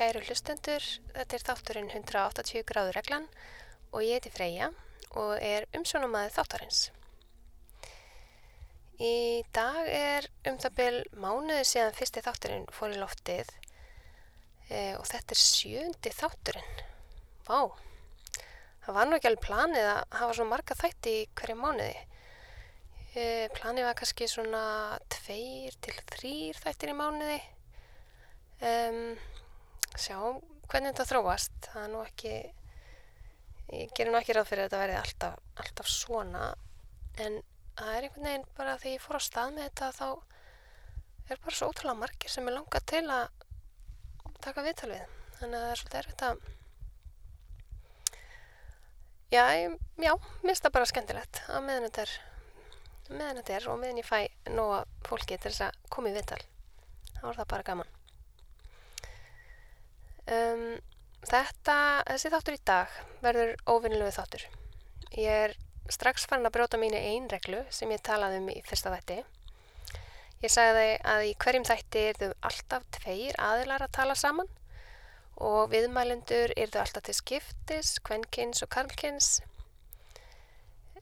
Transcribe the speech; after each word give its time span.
Kæru 0.00 0.22
hlustendur, 0.24 0.80
þetta 1.12 1.36
er 1.36 1.42
þátturinn 1.44 1.90
180 1.92 2.62
gráður 2.64 2.96
reglan 2.96 3.26
og 3.92 4.00
ég 4.00 4.16
heiti 4.16 4.30
Freyja 4.32 4.70
og 5.20 5.34
er 5.44 5.66
umsjónumæði 5.76 6.30
þáttarins. 6.32 6.78
Í 8.96 9.42
dag 9.52 9.90
er 9.92 10.28
um 10.48 10.56
það 10.62 10.78
byrj 10.78 11.02
mánuði 11.20 11.66
síðan 11.68 11.98
fyrsti 11.98 12.22
þátturinn 12.24 12.64
fór 12.72 12.94
í 12.94 13.00
loftið 13.02 13.52
e, 14.70 14.80
og 14.96 15.04
þetta 15.10 15.36
er 15.36 15.42
sjöndi 15.42 16.12
þátturinn. 16.16 16.80
Vá, 17.44 17.68
það 18.86 18.96
var 18.96 19.10
nú 19.10 19.18
ekki 19.18 19.28
alveg 19.34 19.44
planið 19.50 19.88
að 19.90 20.00
hafa 20.22 20.38
svo 20.38 20.46
marga 20.48 20.78
þætti 20.80 21.14
í 21.18 21.26
hverju 21.42 21.58
mánuði. 21.60 21.98
E, 23.12 23.26
planið 23.58 23.90
var 23.90 24.00
kannski 24.00 24.30
svona 24.32 24.64
tveir 25.12 25.76
til 25.84 25.98
þrýr 26.14 26.64
þættir 26.64 26.94
í 26.94 26.96
mánuði. 27.02 27.38
Um, 28.64 29.04
sjá 29.98 30.18
hvernig 30.70 30.92
þetta 30.92 31.08
þróast. 31.10 31.56
Það 31.66 31.82
er 31.82 31.92
nú 31.94 32.02
ekki, 32.04 32.34
ég 33.74 33.94
gerir 33.96 34.12
nú 34.12 34.20
ekki 34.20 34.36
ráð 34.36 34.50
fyrir 34.50 34.64
að 34.64 34.70
þetta 34.70 34.82
verði 34.84 34.98
alltaf, 35.00 35.40
alltaf 35.64 35.90
svona 35.90 36.44
en 37.20 37.40
það 37.80 37.94
er 37.96 38.06
einhvern 38.06 38.28
veginn 38.28 38.48
bara 38.56 38.78
þegar 38.78 38.94
ég 38.94 39.04
fór 39.04 39.18
á 39.18 39.22
stað 39.24 39.56
með 39.56 39.68
þetta 39.68 39.90
þá 39.98 40.08
er 41.30 41.42
bara 41.44 41.56
svo 41.56 41.70
ótrúlega 41.70 42.00
margir 42.00 42.32
sem 42.32 42.48
er 42.48 42.56
langað 42.56 42.88
til 42.90 43.04
að 43.10 43.28
taka 44.44 44.64
viðtal 44.66 44.90
við. 44.94 45.18
Þannig 45.40 45.58
að 45.58 45.62
það 45.64 45.70
er 45.74 45.80
svolítið 45.80 46.02
erfitt 46.04 46.26
að 46.28 46.48
Já, 49.30 49.44
já, 50.02 50.10
minnst 50.42 50.64
það 50.64 50.72
bara 50.74 50.86
skemmtilegt 50.90 51.38
að 51.54 51.60
meðan 51.62 51.84
þetta 51.86 52.02
er, 52.02 52.14
meðan 53.12 53.36
þetta 53.38 53.52
er 53.54 53.66
og 53.70 53.76
meðan 53.78 54.00
ég 54.00 54.08
fæ 54.08 54.50
nóga 54.56 54.80
fólki 55.06 55.36
til 55.38 55.52
þess 55.52 55.68
að 55.68 55.76
koma 55.94 56.10
í 56.10 56.16
viðtal. 56.16 56.40
þá 57.14 57.22
er 57.28 57.38
það 57.38 57.50
bara 57.52 57.66
gaman. 57.68 57.92
Um, 60.30 60.78
þetta, 61.26 61.76
þessi 62.06 62.30
þáttur 62.32 62.56
í 62.56 62.62
dag 62.70 63.00
verður 63.24 63.56
óvinnilegu 63.66 64.14
þáttur. 64.14 64.46
Ég 65.18 65.44
er 65.48 65.56
strax 65.90 66.28
farin 66.30 66.46
að 66.46 66.54
brjóta 66.54 66.78
mínu 66.78 66.98
einn 66.98 67.26
reglu 67.32 67.64
sem 67.74 67.90
ég 67.90 68.02
talaði 68.06 68.38
um 68.38 68.48
í 68.52 68.60
fyrsta 68.68 68.94
þætti. 68.94 69.20
Ég 70.40 70.52
sagði 70.54 70.86
að 71.04 71.26
í 71.28 71.34
hverjum 71.42 71.66
þætti 71.68 72.06
er 72.12 72.20
þau 72.20 72.30
alltaf 72.48 72.86
tveir 72.96 73.36
aðilar 73.42 73.84
að 73.84 73.94
tala 73.98 74.16
saman 74.16 74.48
og 75.40 75.70
viðmælendur 75.72 76.54
eru 76.54 76.72
þau 76.72 76.82
alltaf 76.84 77.06
til 77.06 77.16
skiptis, 77.16 77.94
kvenkins 78.04 78.62
og 78.64 78.70
karlkins 78.72 79.28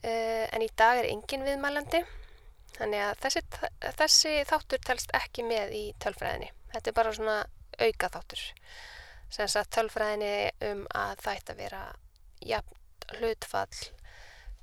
uh, 0.03 0.45
en 0.49 0.63
í 0.63 0.69
dag 0.79 1.01
er 1.01 1.09
engin 1.11 1.45
viðmælandi 1.47 2.03
þannig 2.77 3.03
að 3.03 3.23
þessi, 3.25 3.43
þessi 3.99 4.35
þáttur 4.47 4.83
telst 4.87 5.15
ekki 5.17 5.43
með 5.47 5.75
í 5.75 5.83
tölfræðinni 6.03 6.51
þetta 6.73 6.91
er 6.91 6.97
bara 7.01 7.15
svona 7.15 7.39
auka 7.79 8.11
þáttur 8.15 8.45
sem 9.29 9.49
sagt 9.51 9.73
tölfræðinni 9.75 10.33
um 10.71 10.85
að 10.97 11.23
það 11.23 11.39
ætti 11.39 11.55
að 11.55 11.63
vera 11.63 11.81
jafn 12.51 13.17
hlutfall 13.19 13.81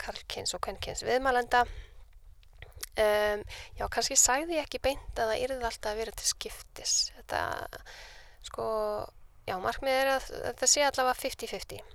karlkins 0.01 0.55
og 0.55 0.63
kvenkins 0.67 1.03
viðmælenda 1.07 1.65
um, 1.67 3.45
já 3.79 3.85
kannski 3.89 4.19
sagði 4.21 4.59
ég 4.59 4.67
ekki 4.67 4.83
beint 4.85 5.21
að 5.21 5.33
það 5.33 5.45
yrði 5.47 5.69
alltaf 5.71 5.93
að 5.93 6.03
vera 6.03 6.17
til 6.17 6.29
skiptis 6.31 6.97
þetta 7.17 7.41
sko 8.47 8.67
já, 9.47 9.57
markmið 9.63 10.01
er 10.01 10.13
að 10.17 10.29
þetta 10.33 10.69
sé 10.71 10.85
allavega 10.87 11.19
50-50. 11.23 11.95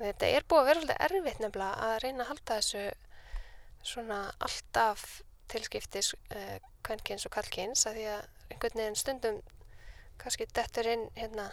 Þetta 0.00 0.28
er 0.32 0.46
búið 0.48 0.60
að 0.60 0.68
vera 0.68 0.80
svolítið 0.80 1.02
erfitt 1.06 1.40
nefnilega 1.42 1.86
að 1.86 1.96
reyna 2.04 2.24
að 2.24 2.30
halda 2.30 2.58
þessu 2.60 2.84
svona 3.90 4.20
alltaf 4.46 5.06
tilskiptis 5.50 6.12
uh, 6.14 6.56
kvenkins 6.86 7.26
og 7.28 7.34
kallkins 7.34 7.84
að 7.88 7.98
því 7.98 8.06
að 8.14 8.22
einhvern 8.52 8.80
veginn 8.80 8.98
stundum 9.00 9.40
kannski 10.20 10.46
dettur 10.56 10.88
inn 10.88 11.06
hérna 11.16 11.50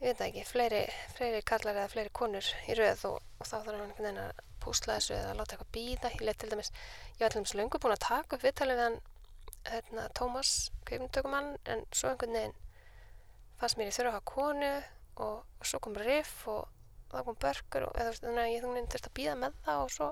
ég 0.00 0.06
veit 0.06 0.22
ekki, 0.26 0.44
fleiri, 0.48 0.84
fleiri 1.16 1.42
kallar 1.46 1.76
eða 1.76 1.92
fleiri 1.92 2.12
konur 2.16 2.46
í 2.66 2.76
rauð 2.78 3.06
og, 3.10 3.18
og 3.38 3.46
þá 3.46 3.56
þarf 3.56 3.72
einhvern 3.74 3.96
veginn 3.98 4.22
að 4.24 4.42
púsla 4.60 4.96
þessu 4.96 5.14
eða 5.16 5.36
láta 5.36 5.56
eitthvað 5.56 5.74
býða. 5.76 6.12
Ég 6.14 6.24
leitt 6.24 6.40
til 6.40 6.50
dæmis, 6.52 6.72
ég 7.16 7.22
var 7.24 7.32
til 7.32 7.40
dæmis 7.40 7.56
lungu 7.56 7.80
búin 7.80 7.96
að 7.96 8.04
taka 8.06 8.36
upp 8.36 8.44
viðtalið 8.44 8.80
við 8.80 8.86
hann 8.86 8.98
hérna, 9.68 10.08
Tómas, 10.16 10.54
kveikmyndugumann 10.88 11.54
en 11.68 11.84
svo 11.92 12.12
einhvern 12.12 12.36
veginn 12.36 12.56
fannst 13.60 13.76
mér 13.76 13.90
ég 13.90 13.96
þurfa 13.96 14.10
að 14.10 14.16
hafa 14.16 14.30
konu 14.30 14.70
og, 15.20 15.42
og 15.60 15.68
svo 15.68 15.80
kom 15.84 15.98
riff 16.00 16.46
og 16.48 16.62
það 17.10 17.26
kom 17.26 17.38
börkur 17.44 17.86
og 17.88 17.98
eða, 18.00 18.14
þannig 18.22 18.42
að 18.44 18.54
ég 18.54 18.64
þurfti 18.64 19.10
að 19.10 19.16
býða 19.18 19.36
með 19.42 19.58
það 19.66 19.82
og 19.84 19.92
svo 19.96 20.08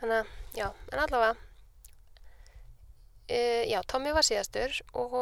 þannig 0.00 0.16
að, 0.20 0.30
já, 0.54 0.66
en 0.92 1.02
allavega 1.04 1.34
e, 3.26 3.40
já, 3.72 3.80
Tommy 3.90 4.14
var 4.14 4.26
síðastur 4.26 4.78
og 5.00 5.18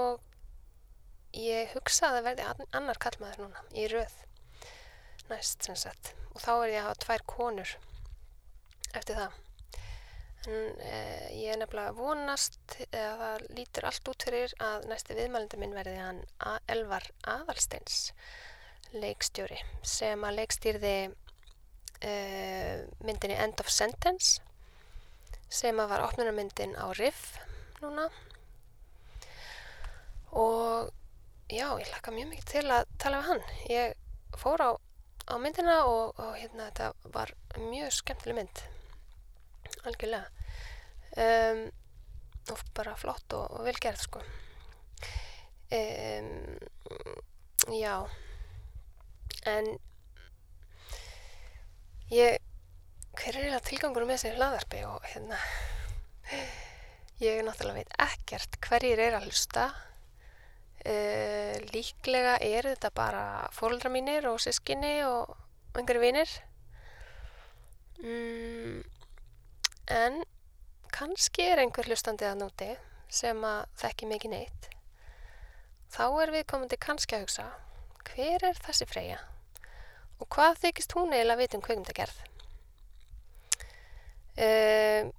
ég 1.37 1.72
hugsaði 1.76 2.20
að 2.20 2.26
verði 2.28 2.66
annar 2.76 3.00
kallmaður 3.00 3.47
núna 3.47 3.65
í 3.72 3.87
röð 3.93 4.19
næst 5.31 5.65
sem 5.65 5.78
sagt. 5.78 6.12
Og 6.34 6.43
þá 6.43 6.53
er 6.54 6.69
ég 6.72 6.82
að 6.82 6.87
hafa 6.88 7.00
tvær 7.06 7.25
konur 7.28 7.72
eftir 8.93 9.19
það. 9.19 9.38
En 10.42 10.81
eh, 10.82 11.26
ég 11.38 11.53
er 11.54 11.60
nefnilega 11.60 11.94
vonast 11.94 12.78
eða 12.88 13.12
það 13.21 13.44
lítur 13.56 13.87
allt 13.87 14.09
út 14.10 14.25
fyrir 14.26 14.54
að 14.65 14.88
næsti 14.91 15.16
viðmælindu 15.16 15.60
minn 15.60 15.76
verði 15.76 15.98
hann 16.00 16.22
Elvar 16.72 17.06
Aðalsteins 17.31 18.09
leikstjóri 18.92 19.60
sem 19.87 20.25
að 20.26 20.41
leikstýrði 20.41 20.97
eh, 22.03 22.82
myndinni 23.06 23.38
End 23.38 23.62
of 23.62 23.71
Sentence 23.71 24.42
sem 25.53 25.78
að 25.78 25.92
var 25.94 26.06
opnunarmyndin 26.09 26.75
á 26.75 26.91
Riff 26.98 27.37
núna. 27.82 28.09
Og 30.32 30.91
já, 31.52 31.66
ég 31.78 31.88
hlakka 31.90 32.14
mjög 32.14 32.30
mikið 32.32 32.48
til 32.48 32.64
að 32.72 32.92
tala 33.02 33.20
við 33.20 33.28
hann. 33.28 33.42
Ég 33.68 34.38
fór 34.40 34.64
á, 34.64 34.70
á 35.28 35.34
myndina 35.42 35.76
og, 35.88 36.16
og 36.16 36.36
hérna 36.40 36.70
þetta 36.70 37.12
var 37.14 37.34
mjög 37.60 37.92
skemmtileg 37.98 38.38
mynd. 38.38 38.62
Algjörlega. 39.88 40.28
Um, 41.12 41.62
og 42.52 42.62
bara 42.76 42.96
flott 42.98 43.36
og, 43.36 43.44
og 43.58 43.66
velgerð 43.68 44.00
sko. 44.06 44.22
Um, 45.72 46.56
já. 47.76 47.94
En 49.48 49.68
ég 52.12 52.41
hver 53.12 53.36
er 53.36 53.42
eiginlega 53.42 53.64
tilgangur 53.68 54.06
með 54.08 54.22
þessi 54.22 54.36
hlaðarpi 54.38 54.84
og 54.88 55.04
hérna? 55.12 55.38
Ég 57.22 57.44
náttúrulega 57.44 57.82
veit 57.82 57.96
ekkert 58.02 58.56
hverjir 58.64 59.00
er 59.04 59.18
að 59.18 59.28
hlusta 59.28 59.68
uh, 60.87 61.54
líklega 61.72 62.37
er 62.43 62.69
þetta 62.72 62.91
bara 62.97 63.25
fólkdra 63.54 63.93
mínir 63.93 64.26
og 64.31 64.41
sískinni 64.42 65.01
og 65.06 65.34
einhverju 65.78 66.03
vinir. 66.03 66.33
Mm, 68.03 68.83
en 69.95 70.22
kannski 70.92 71.47
er 71.48 71.62
einhver 71.62 71.89
hlustandi 71.89 72.27
að 72.28 72.41
núti 72.42 72.71
sem 73.12 73.39
að 73.47 73.65
þekki 73.83 74.10
mikið 74.10 74.34
neitt. 74.34 74.68
Þá 75.92 76.04
er 76.24 76.34
við 76.34 76.48
komandi 76.48 76.80
kannski 76.80 77.16
að 77.18 77.27
hugsa 77.27 77.48
hver 78.12 78.45
er 78.48 78.59
þessi 78.65 78.89
freyja? 78.89 79.21
Og 80.22 80.28
hvað 80.33 80.60
þykist 80.66 80.95
hún 80.97 81.12
eiginlega 81.12 81.36
að 81.36 81.42
vita 81.42 81.59
um 81.59 81.65
kveikmyndagerð 81.66 82.21
uh, 84.39 85.10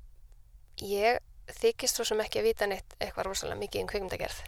ég 0.81 1.19
þykist 1.59 1.99
svo 1.99 2.07
sem 2.07 2.21
ekki 2.23 2.41
að 2.41 2.49
vita 2.49 2.69
neitt 2.69 2.95
eitthvað 2.99 3.29
rosalega 3.29 3.61
mikið 3.61 3.83
um 3.83 3.89
kveikmyndagerð 3.91 4.43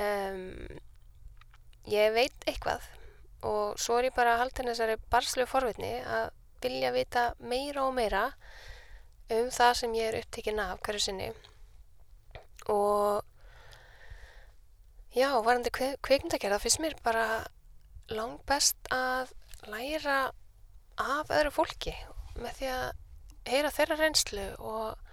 um, 0.00 0.42
ég 1.90 2.14
veit 2.14 2.46
eitthvað 2.48 2.84
og 3.44 3.80
svo 3.80 3.98
er 3.98 4.08
ég 4.08 4.16
bara 4.16 4.34
að 4.34 4.44
halda 4.44 4.66
þessari 4.70 4.96
barslu 5.12 5.44
forvitni 5.48 5.92
að 6.00 6.30
vilja 6.64 6.92
vita 6.94 7.24
meira 7.44 7.84
og 7.84 7.92
meira 7.96 8.24
um 9.34 9.50
það 9.52 9.74
sem 9.80 9.96
ég 9.98 10.08
er 10.10 10.20
upptekinn 10.22 10.62
af 10.62 10.80
hverju 10.84 11.02
sinni. 11.04 11.28
Og 12.72 13.20
já, 15.12 15.28
varandi 15.44 15.72
kveikmyndagerða 15.74 16.60
finnst 16.62 16.80
mér 16.80 16.96
bara 17.04 17.26
langt 18.12 18.44
best 18.48 18.76
að 18.92 19.32
læra 19.68 20.32
af 21.00 21.32
öðru 21.32 21.52
fólki 21.52 21.94
með 22.38 22.58
því 22.58 22.70
að 22.72 22.86
heyra 23.48 23.72
þeirra 23.76 24.00
reynslu 24.00 24.44
og 24.58 25.03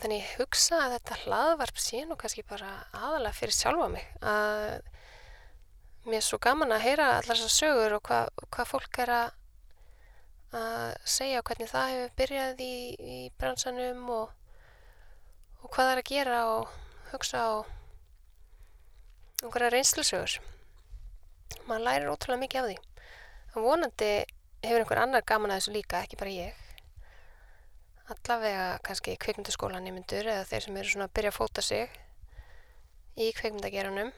þannig 0.00 0.22
ég 0.22 0.36
hugsa 0.40 0.78
að 0.84 0.94
þetta 0.96 1.18
hlaðvarp 1.24 1.80
sé 1.80 2.04
nú 2.08 2.16
kannski 2.20 2.46
bara 2.48 2.70
aðalega 2.96 3.36
fyrir 3.36 3.56
sjálfa 3.56 3.88
mig 3.92 4.06
að 4.24 4.80
mér 6.06 6.20
er 6.22 6.24
svo 6.24 6.40
gaman 6.40 6.72
að 6.72 6.86
heyra 6.86 7.10
allar 7.18 7.36
þessar 7.36 7.56
sögur 7.56 7.96
og 7.98 8.02
hvað 8.08 8.48
hva 8.48 8.66
fólk 8.68 9.02
er 9.04 9.12
að 9.18 9.28
að 10.50 10.94
segja 11.06 11.42
hvernig 11.46 11.70
það 11.70 11.90
hefur 11.92 12.14
byrjað 12.18 12.62
í, 12.64 12.76
í 12.98 13.18
bransanum 13.38 14.08
og, 14.10 14.32
og 15.62 15.68
hvað 15.68 15.84
það 15.84 15.92
er 15.92 16.00
að 16.02 16.08
gera 16.10 16.40
og 16.50 16.72
hugsa 17.12 17.42
á 17.46 17.50
einhverja 19.44 19.70
reynslusögur. 19.72 20.40
Man 21.70 21.84
lærir 21.86 22.10
ótrúlega 22.10 22.42
mikið 22.42 22.60
af 22.60 22.66
því. 22.66 22.76
Og 23.54 23.68
vonandi 23.68 24.10
hefur 24.64 24.82
einhver 24.82 25.02
annar 25.04 25.26
gaman 25.26 25.54
að 25.54 25.62
þessu 25.62 25.76
líka, 25.76 26.02
ekki 26.02 26.18
bara 26.20 26.34
ég. 26.34 26.59
Allavega 28.10 28.80
kannski 28.82 29.14
kvikmyndaskólan 29.22 29.86
í 29.86 29.92
myndur 29.94 30.26
eða 30.26 30.46
þeir 30.50 30.64
sem 30.64 30.78
eru 30.80 30.90
svona 30.90 31.06
að 31.06 31.14
byrja 31.18 31.30
að 31.30 31.36
fóta 31.38 31.62
sig. 31.62 31.98
í 33.20 33.32
kveikmyndagerunum 33.36 34.12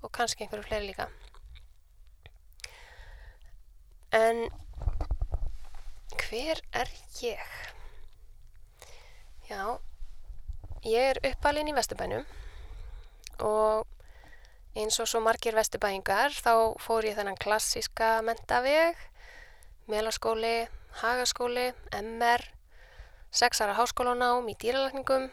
og 0.00 0.10
kannski 0.16 0.44
einhverju 0.44 0.64
fleiri 0.64 0.86
líka. 0.88 1.08
En 4.16 4.46
hver 6.24 6.62
er 6.72 6.90
ég? 7.20 7.56
Já, 9.50 9.78
ég 10.86 11.10
er 11.10 11.20
uppalinn 11.32 11.68
í 11.70 11.74
Vesturbænum 11.76 12.24
og 13.46 13.86
eins 14.78 14.98
og 15.02 15.10
svo 15.10 15.20
margir 15.22 15.54
Vesturbæingar 15.58 16.34
þá 16.34 16.78
fór 16.82 17.06
ég 17.10 17.18
þennan 17.18 17.38
klassíska 17.42 18.20
mentaveg, 18.26 18.96
melaskóli, 19.90 20.68
hagaskóli, 21.02 21.70
MR, 21.98 22.46
sexara 23.30 23.76
háskólanám 23.78 24.48
í 24.50 24.56
dýralagningum, 24.58 25.28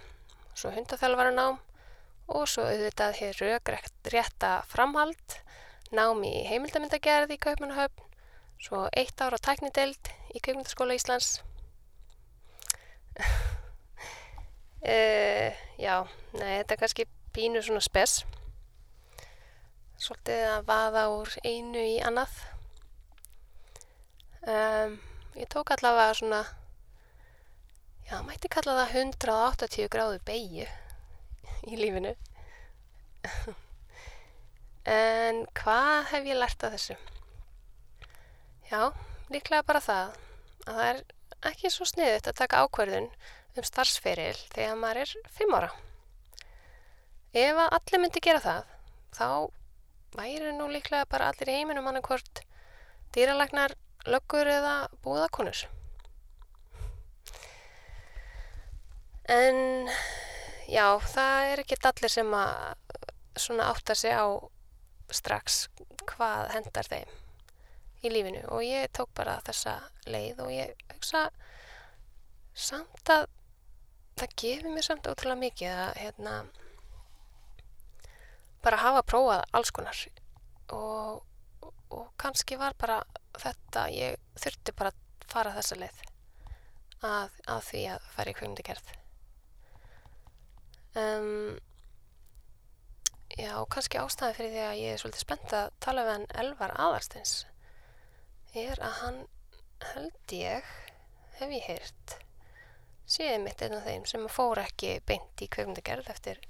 svo 0.53 0.71
hundaþjálfaranám 0.75 1.57
og 2.27 2.47
svo 2.49 2.65
auðvitað 2.67 3.19
hér 3.21 3.41
raugrétta 3.41 4.51
framhald, 4.69 5.37
nám 5.95 6.23
í 6.27 6.33
heimildamyndagerð 6.49 7.33
í 7.33 7.39
Kaupmannahöfn, 7.41 8.03
svo 8.61 8.85
eitt 8.91 9.21
ára 9.21 9.39
tæknideld 9.39 10.11
í 10.35 10.41
Kaupmyndaskóla 10.43 10.97
Íslands. 10.97 11.39
Uh, 14.83 15.53
já, 15.85 16.03
nei, 16.37 16.59
þetta 16.59 16.75
er 16.75 16.81
kannski 16.83 17.07
pínu 17.33 17.63
svona 17.63 17.81
spes. 17.85 18.19
Svolítið 19.97 20.43
að 20.51 20.67
vaða 20.67 21.07
úr 21.15 21.33
einu 21.41 21.81
í 21.81 21.97
annað. 22.05 22.35
Um, 24.47 24.99
ég 25.35 25.49
tók 25.51 25.73
allavega 25.73 26.13
svona, 26.19 26.43
já, 28.07 28.17
mætti 28.23 28.49
kalla 28.51 28.77
það 28.81 28.95
180 29.03 29.91
gráðu 29.91 30.21
beigju 30.27 30.67
í 31.67 31.79
lífinu. 31.79 32.13
en 34.97 35.43
hvað 35.57 35.97
hef 36.13 36.29
ég 36.31 36.39
lært 36.39 36.63
af 36.63 36.75
þessu? 36.77 36.97
Já, 38.71 38.81
líklega 39.31 39.67
bara 39.67 39.83
það 39.83 40.15
að 40.67 40.79
það 40.79 40.87
er 40.87 41.03
ekki 41.51 41.71
svo 41.71 41.87
sniðut 41.87 42.29
að 42.31 42.39
taka 42.41 42.63
ákverðun 42.63 43.11
um 43.57 43.67
starfsferil 43.67 44.37
þegar 44.53 44.79
maður 44.79 45.03
er 45.03 45.13
5 45.37 45.55
ára. 45.59 45.71
Ef 47.37 47.61
að 47.63 47.73
allir 47.77 48.01
myndi 48.01 48.23
gera 48.23 48.41
það, 48.43 48.75
þá 49.17 49.29
væri 50.17 50.53
nú 50.55 50.69
líklega 50.71 51.07
bara 51.11 51.31
allir 51.31 51.51
í 51.51 51.57
heiminum 51.59 51.89
annarkvort 51.89 52.43
dýralagnar, 53.15 53.75
löggur 54.07 54.47
eða 54.49 54.75
búðakonur. 55.03 55.67
En 59.27 59.89
já, 60.71 60.85
það 61.03 61.45
er 61.51 61.61
ekki 61.63 61.75
allir 61.89 62.11
sem 62.11 62.29
að 62.31 62.93
svona 63.35 63.65
átta 63.73 63.95
sig 63.95 64.13
á 64.15 64.23
strax 65.11 65.65
hvað 66.07 66.51
hendar 66.53 66.87
þeim 66.87 67.09
í 68.07 68.11
lífinu. 68.13 68.45
Og 68.55 68.63
ég 68.63 68.87
tók 68.95 69.11
bara 69.17 69.41
þessa 69.43 69.73
leið 70.07 70.39
og 70.45 70.51
ég 70.53 70.85
hugsa 70.93 71.25
samt 72.55 73.11
að 73.11 73.27
það 74.17 74.35
gefur 74.41 74.71
mér 74.73 74.87
samt 74.87 75.09
ótrúlega 75.11 75.41
mikið 75.41 75.73
að 75.73 75.99
hérna 76.01 76.35
bara 78.63 78.79
hafa 78.81 79.01
prófað 79.11 79.43
alls 79.59 79.73
konar. 79.75 80.05
Og, 80.71 81.19
og 81.91 82.07
kannski 82.15 82.55
var 82.59 82.77
bara 82.79 83.01
þetta, 83.35 83.89
ég 83.91 84.15
þurfti 84.39 84.75
bara 84.79 84.93
að 84.95 85.27
fara 85.27 85.53
þessa 85.59 85.79
leið 85.83 85.99
að, 87.03 87.35
að 87.43 87.61
því 87.71 87.83
að 87.91 88.09
fara 88.15 88.31
í 88.31 88.63
gerð 88.63 88.95
um, 90.97 91.57
já, 93.37 93.53
kannski 93.73 94.01
ástæði 94.01 94.37
fyrir 94.39 94.53
því 94.55 94.65
að 94.65 94.81
ég 94.81 94.93
er 94.93 95.01
svolítið 95.01 95.25
spennt 95.25 95.55
að 95.57 95.71
tala 95.83 96.05
við 96.07 96.15
hann 96.15 96.29
Elvar 96.43 96.75
Aðarsteins 96.75 97.33
er 98.57 98.79
að 98.81 98.95
hann 99.01 99.19
held 99.93 100.33
ég 100.33 100.71
hef 101.37 101.51
ég 101.53 101.67
heyrt 101.69 102.17
séð 103.07 103.37
mitt 103.43 103.61
einn 103.63 103.77
af 103.77 103.85
þeim 103.87 104.07
sem 104.09 104.25
fór 104.31 104.59
ekki 104.63 104.97
beint 105.07 105.43
í 105.43 105.49
kveikmyndagerð 105.53 106.09
eftir 106.11 106.41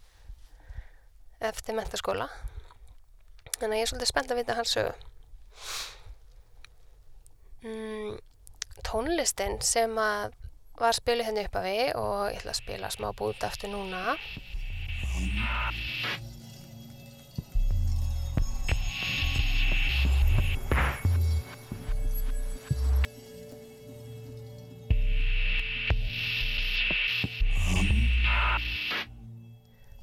eftir 1.44 1.78
mentaskóla 1.78 2.30
þannig 3.58 3.76
að 3.76 3.78
ég 3.78 3.86
er 3.86 3.92
svolítið 3.92 4.12
spennt 4.12 4.34
að 4.34 4.40
vita 4.42 4.56
hans 4.58 4.74
sögu. 4.74 4.94
Mm, 7.66 8.18
tónlistin 8.86 9.58
sem 9.66 9.94
að 10.02 10.36
var 10.78 10.94
spilið 10.94 11.30
henni 11.30 11.46
upp 11.48 11.58
af 11.58 11.66
við 11.66 11.88
og 11.98 12.20
ég 12.30 12.40
ætla 12.42 12.54
að 12.54 12.62
spila 12.62 12.92
smá 12.94 13.10
bút 13.18 13.48
aftur 13.48 13.74
núna 13.74 14.18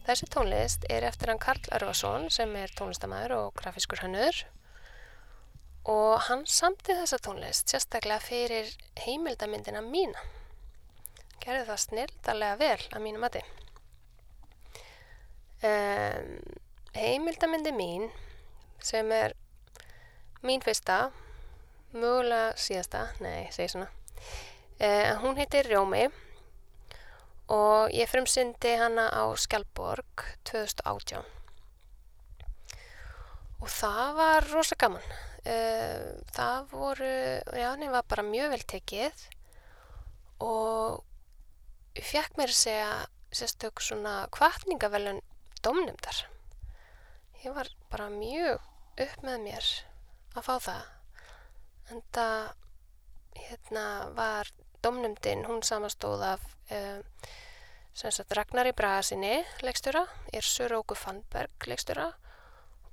Þessi 0.04 0.26
tónlist 0.30 0.84
er 0.92 1.06
eftir 1.08 1.30
hann 1.32 1.40
Karl 1.40 1.70
Örvason 1.74 2.26
sem 2.30 2.50
er 2.60 2.70
tónlistamæður 2.76 3.32
og 3.38 3.54
grafiskur 3.56 4.02
hannur 4.04 4.42
og 5.90 6.20
hann 6.28 6.44
samti 6.46 6.92
þessa 6.98 7.18
tónlist 7.24 7.72
sérstaklega 7.72 8.20
fyrir 8.22 8.68
heimildamindina 9.06 9.80
mína. 9.84 10.20
Gerði 11.44 11.66
það 11.68 11.80
snildalega 11.82 12.56
vel 12.60 12.80
að 12.96 13.02
mínu 13.04 13.20
mati. 13.20 13.42
Um, 15.64 16.30
heimildamindi 16.96 17.72
mín 17.76 18.08
sem 18.84 19.12
er 19.12 19.34
mín 20.44 20.64
fyrsta, 20.64 21.10
mögulega 21.92 22.52
síðasta, 22.60 23.06
nei, 23.24 23.46
segi 23.52 23.74
svona, 23.74 23.88
uh, 24.80 25.12
hún 25.22 25.38
heitir 25.40 25.68
Rjómi 25.68 26.08
og 27.52 27.92
ég 27.92 28.08
frumsyndi 28.08 28.74
hana 28.80 29.10
á 29.12 29.24
Skjálborg 29.40 30.26
2018 30.48 31.24
og 33.64 33.72
það 33.72 34.12
var 34.18 34.46
rosa 34.52 34.76
gaman. 34.80 35.04
Uh, 35.44 36.20
það 36.32 36.70
voru 36.72 37.08
já, 37.52 37.66
henni 37.70 37.90
var 37.92 38.04
bara 38.08 38.24
mjög 38.24 38.54
vel 38.54 38.62
tekið 38.68 39.26
og 40.44 41.02
fekk 42.02 42.38
mér 42.40 42.50
að 42.50 42.62
segja 42.64 42.92
sérstök 43.34 43.82
svona 43.82 44.24
kvartningavelun 44.34 45.20
domnumdar 45.62 46.24
ég 47.44 47.52
var 47.52 47.68
bara 47.92 48.08
mjög 48.08 48.60
upp 49.04 49.24
með 49.24 49.40
mér 49.44 49.70
að 50.34 50.46
fá 50.46 50.54
það. 50.64 50.84
En 51.92 52.02
það 52.16 52.44
hérna 53.44 53.86
var 54.16 54.50
domnumdin 54.84 55.44
hún 55.48 55.64
samastóð 55.66 56.24
af 56.30 56.46
um, 56.72 57.02
Ragnari 58.34 58.72
Bragasinni 58.72 59.42
leikstjóra, 59.62 60.06
er 60.32 60.42
Söróku 60.42 60.96
Fannberg 60.96 61.68
leikstjóra 61.68 62.08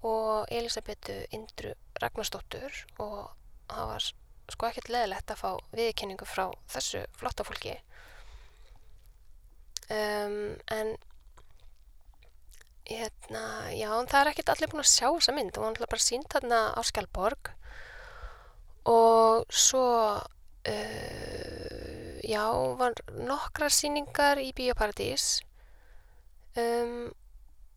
og 0.04 0.52
Elisabetu 0.52 1.16
Indru 1.32 1.72
Ragnarstóttur 2.02 2.84
og 3.00 3.32
það 3.72 3.88
var 3.94 4.10
sko 4.52 4.68
ekkert 4.68 4.92
leðilegt 4.92 5.32
að 5.32 5.42
fá 5.46 5.52
viðkynningu 5.78 6.28
frá 6.28 6.50
þessu 6.74 7.06
flotta 7.18 7.48
fólki 7.48 7.78
um, 9.92 10.36
en 10.74 10.94
hérna, 12.92 13.46
já, 13.76 13.90
það 14.10 14.20
er 14.22 14.32
ekkert 14.32 14.52
allir 14.54 14.72
búin 14.72 14.84
að 14.84 14.92
sjá 14.92 15.08
þessa 15.08 15.36
mynd, 15.38 15.54
það 15.54 15.64
var 15.64 15.72
náttúrulega 15.72 15.94
bara 15.94 16.08
sínt 16.08 16.30
þarna 16.34 16.60
á 16.76 16.80
Skjálborg 16.88 17.52
og 18.92 19.46
svo 19.54 19.86
uh, 20.18 22.12
já, 22.26 22.46
var 22.82 22.98
nokkra 23.16 23.70
síningar 23.72 24.42
í 24.42 24.52
Bíoparadís 24.58 25.42
um, 26.58 27.12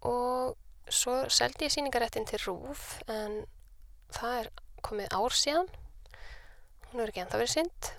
og 0.05 0.57
svo 0.93 1.25
seldi 1.33 1.69
ég 1.69 1.73
síningaréttin 1.73 2.27
til 2.29 2.41
Rúf 2.45 2.99
en 3.09 3.45
það 4.15 4.41
er 4.41 4.51
komið 4.85 5.15
ár 5.17 5.35
síðan. 5.35 5.71
Hún 6.91 7.03
er 7.03 7.11
ekki 7.11 7.23
ennþá 7.25 7.41
verið 7.41 7.55
synd 7.55 7.93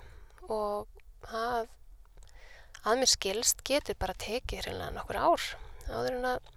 og 0.46 0.86
það 1.26 1.72
að 2.86 3.02
mér 3.02 3.10
skilst 3.10 3.66
getur 3.66 3.98
bara 3.98 4.14
tekið 4.22 4.70
hérna 4.70 4.92
nokkur 4.94 5.18
ár 5.18 5.50
áður 5.90 6.18
en 6.20 6.30
að 6.34 6.52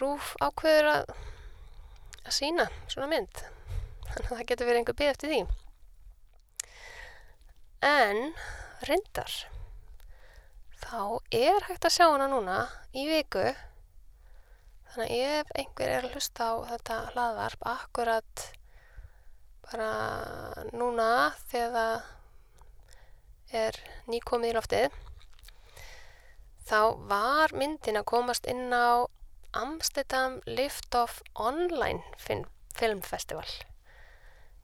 Rúf 0.00 0.32
ákveður 0.42 0.88
að 0.88 1.10
að 2.22 2.36
sína 2.36 2.68
svona 2.90 3.08
mynd. 3.10 3.42
Þannig 4.12 4.28
að 4.28 4.36
það 4.36 4.46
getur 4.50 4.68
verið 4.68 4.80
einhver 4.82 4.98
byggð 4.98 5.12
eftir 5.12 5.32
því. 5.32 5.40
En 7.88 8.20
reyndar 8.86 9.36
þá 10.82 11.02
er 11.34 11.68
hægt 11.68 11.86
að 11.88 11.94
sjá 11.96 12.06
hana 12.06 12.28
núna 12.30 12.58
í 12.94 13.06
viku. 13.10 13.44
Þannig 14.92 15.12
að 15.12 15.36
ef 15.36 15.52
einhver 15.62 15.92
er 15.92 16.08
að 16.08 16.16
hlusta 16.16 16.48
á 16.52 16.54
þetta 16.72 16.98
hlaðvarp 17.14 17.68
akkurat 17.72 18.48
bara 19.66 19.92
núna 20.76 21.08
þegar 21.48 22.02
er 23.52 23.78
nýkomið 24.10 24.52
í 24.52 24.56
loftið 24.56 25.00
þá 26.68 26.80
var 27.10 27.54
myndin 27.56 28.00
að 28.00 28.08
komast 28.12 28.48
inn 28.50 28.72
á 28.72 29.04
Amsterdam 29.52 30.40
Liftoff 30.48 31.20
Online 31.36 32.00
Film, 32.16 32.46
Film 32.74 33.02
Festival 33.04 33.46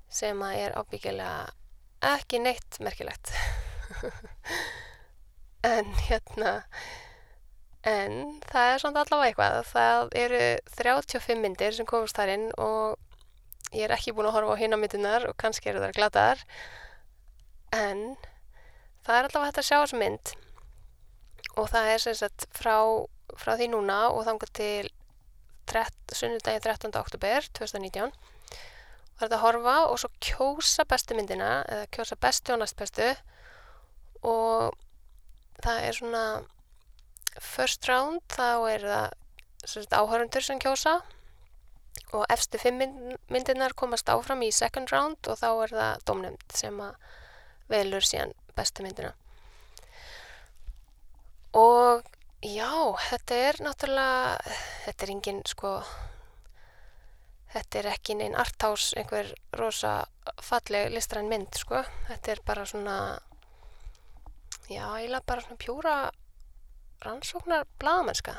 sem 0.09 0.41
að 0.41 0.61
er 0.63 0.77
ábyggilega 0.81 1.51
ekki 2.15 2.41
neitt 2.43 2.81
merkilegt. 2.81 3.33
En 5.67 5.89
hérna 6.07 6.53
en 7.83 8.13
það 8.47 8.73
er 8.73 8.79
svona 8.79 9.03
allavega 9.03 9.27
eitthvað. 9.27 9.57
Það 9.73 10.13
eru 10.21 10.43
35 10.77 11.41
myndir 11.43 11.75
sem 11.75 11.89
komast 11.89 12.15
þar 12.15 12.31
inn 12.37 12.45
og 12.63 13.75
ég 13.75 13.89
er 13.89 13.95
ekki 13.97 14.15
búin 14.15 14.29
að 14.31 14.37
horfa 14.37 14.55
á 14.55 14.61
hinn 14.61 14.77
á 14.77 14.79
myndunar 14.79 15.27
og 15.27 15.35
kannski 15.43 15.73
eru 15.73 15.83
það 15.83 15.97
glataðar 15.99 16.45
en 17.75 18.05
það 19.09 19.19
er 19.19 19.29
allavega 19.29 19.49
hægt 19.49 19.61
að 19.63 19.69
sjá 19.69 19.77
þessu 19.81 20.01
mynd. 20.03 20.33
Og 21.59 21.69
það 21.73 21.91
er 21.93 22.03
sem 22.03 22.17
sagt 22.19 22.47
frá, 22.55 22.77
frá 23.41 23.55
því 23.57 23.71
núna 23.73 24.01
og 24.13 24.27
þangar 24.29 24.53
til 24.59 24.91
sunnudagin 25.69 26.65
13. 26.65 26.95
oktober 26.97 27.45
2019 27.57 28.09
og 28.09 29.21
þetta 29.21 29.37
að 29.37 29.43
horfa 29.43 29.75
og 29.91 29.99
svo 30.01 30.09
kjósa 30.25 30.87
bestu 30.89 31.17
myndina 31.19 31.49
eða 31.69 31.89
kjósa 31.93 32.17
bestu 32.23 32.55
og 32.55 32.63
næst 32.63 32.79
bestu 32.79 33.09
og 34.25 34.77
það 35.61 35.83
er 35.89 35.99
svona 35.99 36.23
first 37.43 37.89
round 37.91 38.23
þá 38.33 38.49
er 38.71 38.87
það 38.89 39.97
áhörundur 39.99 40.45
sem 40.47 40.61
kjósa. 40.63 41.01
Og 42.15 42.25
efstu 42.31 42.61
fimm 42.63 42.79
myndirnar 43.29 43.75
komast 43.77 44.09
áfram 44.09 44.41
í 44.47 44.53
second 44.55 44.89
round 44.95 45.29
og 45.29 45.41
þá 45.41 45.49
er 45.51 45.75
það 45.75 46.05
domnumd 46.09 46.55
sem 46.57 46.79
að 46.81 46.95
velur 47.69 48.07
síðan 48.07 48.33
bestu 48.59 48.85
myndina. 48.85 49.15
Og 51.57 52.05
já, 52.45 52.71
þetta 53.09 53.41
er 53.49 53.63
náttúrulega 53.65 54.55
þetta 54.85 55.07
er 55.07 55.15
engin 55.15 55.41
sko 55.49 55.73
þetta 57.55 57.81
er 57.81 57.91
ekki 57.95 58.19
neinn 58.19 58.37
artás 58.37 58.91
einhver 58.99 59.33
rosa 59.57 60.03
falleg 60.45 60.93
listræn 60.93 61.31
mynd 61.31 61.57
sko. 61.57 61.81
Þetta 62.11 62.35
er 62.35 62.45
bara 62.47 62.67
svona 62.69 62.99
já, 64.69 64.85
eiginlega 64.85 65.25
bara 65.27 65.47
svona 65.47 65.63
pjúra 65.63 65.97
rannsóknar 67.05 67.67
blagamennska 67.79 68.35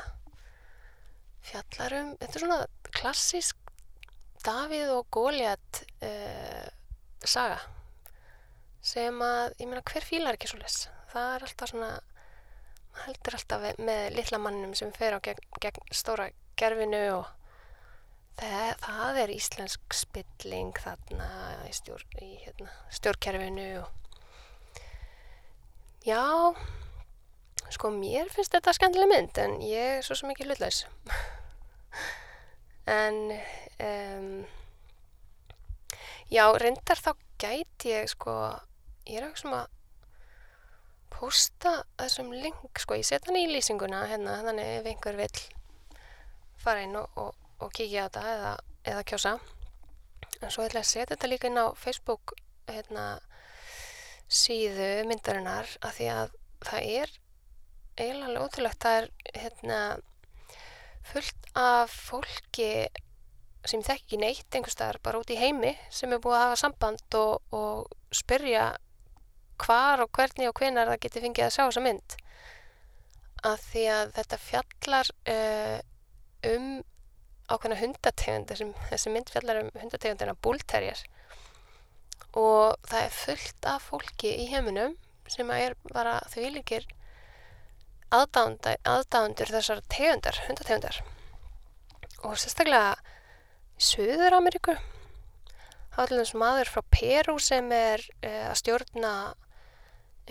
fjallarum 1.48 2.14
þetta 2.20 2.36
er 2.36 2.44
svona 2.44 2.60
klassísk 2.92 3.56
Davíð 4.44 4.92
og 4.94 5.08
Góliat 5.12 5.82
uh, 6.04 6.68
saga 7.24 7.58
sem 8.80 9.22
að, 9.24 9.52
ég 9.60 9.68
meina 9.68 9.84
hver 9.84 10.06
fílar 10.06 10.38
ekki 10.38 10.48
svo 10.50 10.60
les 10.62 10.86
það 11.12 11.34
er 11.34 11.44
alltaf 11.46 11.72
svona 11.72 11.90
maður 12.90 13.06
heldur 13.06 13.36
alltaf 13.38 13.66
með 13.78 14.02
litla 14.16 14.40
mannum 14.42 14.72
sem 14.78 14.90
fer 14.94 15.16
á 15.16 15.18
gegn, 15.24 15.44
gegn 15.62 15.94
stóra 15.94 16.30
gerfinu 16.58 17.02
og 17.18 17.28
það, 18.40 18.74
það 18.84 19.20
er 19.22 19.32
íslensk 19.36 19.96
spilling 19.96 20.82
þarna 20.82 21.30
í, 21.68 21.72
stjór, 21.76 22.04
í 22.22 22.30
hérna, 22.44 22.70
stjórnkerfinu 22.98 23.68
og 23.82 23.88
já 26.06 26.24
sko 27.70 27.92
mér 27.94 28.30
finnst 28.32 28.54
þetta 28.56 28.74
skemmtileg 28.74 29.10
mynd 29.10 29.42
en 29.42 29.60
ég 29.62 29.98
er 29.98 30.06
svo 30.06 30.16
sem 30.18 30.32
ekki 30.32 30.48
hlutlaus. 30.48 30.86
En 32.90 33.16
um, 33.84 34.46
já 36.32 36.44
reyndar 36.58 36.98
þá 36.98 37.12
gæti 37.38 37.92
ég 37.92 38.08
sko 38.10 38.32
ég 39.10 39.18
er 39.20 39.28
ekki 39.28 39.42
sem 39.42 39.54
að 39.56 39.68
posta 41.10 41.72
þessum 41.98 42.30
link 42.32 42.80
sko 42.80 42.96
ég 42.98 43.06
setja 43.06 43.28
hann 43.28 43.40
í 43.40 43.48
lýsinguna 43.50 44.04
hérna 44.08 44.38
þannig 44.44 44.68
ef 44.78 44.90
einhver 44.92 45.18
vil 45.18 45.40
fara 46.60 46.84
inn 46.84 46.96
og, 47.00 47.08
og, 47.18 47.34
og 47.60 47.72
kíkja 47.76 48.06
á 48.06 48.08
þetta 48.08 48.34
eða, 48.34 48.52
eða 48.92 49.06
kjósa. 49.10 49.32
En 50.40 50.52
svo 50.52 50.64
ætla 50.64 50.80
ég 50.80 50.86
að 50.86 50.92
setja 50.92 51.10
þetta 51.14 51.30
líka 51.32 51.50
inn 51.50 51.60
á 51.60 51.66
Facebook 51.76 52.34
hérna 52.70 53.06
síðu 54.30 54.90
myndarinnar 55.10 55.68
af 55.82 55.96
því 55.98 56.08
að 56.14 56.34
það 56.68 56.90
er 57.02 57.14
eiginlega 58.00 58.44
ótrúlegt. 58.46 58.84
Það 58.84 58.98
er 59.00 59.08
hérna 59.42 59.80
fullt 61.10 61.48
af 61.58 61.92
fólki 61.92 62.72
sem 63.68 63.82
þekk 63.84 64.04
ekki 64.04 64.20
neitt 64.20 64.56
einhver 64.56 64.72
staðar 64.72 65.00
bara 65.04 65.20
út 65.20 65.32
í 65.32 65.40
heimi 65.40 65.74
sem 65.92 66.12
er 66.12 66.22
búið 66.22 66.38
að 66.38 66.44
hafa 66.46 66.60
samband 66.62 67.16
og, 67.18 67.42
og 67.52 68.14
spyrja 68.14 68.70
hvar 69.64 70.02
og 70.04 70.10
hvernig 70.16 70.48
og 70.50 70.60
hvenar 70.60 70.90
það 70.90 71.02
getur 71.04 71.24
fengið 71.26 71.46
að 71.46 71.54
sjá 71.54 71.62
þessa 71.64 71.84
mynd. 71.84 72.16
Að 73.50 73.66
því 73.70 73.84
að 73.94 74.14
þetta 74.18 74.40
fjallar 74.44 75.12
uh, 75.34 75.78
um 76.50 76.70
ákveðna 77.50 77.80
hundategund 77.80 78.52
þessi 78.52 79.12
mynd 79.12 79.32
fjallar 79.32 79.64
um 79.64 79.70
hundategundina 79.80 80.36
búlterjar. 80.44 81.02
Og 82.38 82.76
það 82.86 83.06
er 83.06 83.16
fullt 83.16 83.68
af 83.72 83.88
fólki 83.90 84.34
í 84.44 84.46
heiminum 84.52 84.96
sem 85.30 85.50
er 85.54 85.76
bara 85.90 86.20
þvílikir 86.30 86.86
aðdándur 88.10 89.50
þessar 89.50 89.82
tegundar, 89.90 90.38
hundategundar. 90.46 91.00
Og 92.26 92.38
sérstaklega 92.38 92.96
í 93.78 93.84
Suður 93.90 94.36
Ameríku 94.36 94.74
þá 95.94 96.00
er 96.02 96.12
alltaf 96.14 96.34
maður 96.38 96.70
frá 96.70 96.82
Peru 96.92 97.36
sem 97.42 97.70
er 97.74 98.02
uh, 98.22 98.50
að 98.50 98.58
stjórna 98.60 99.12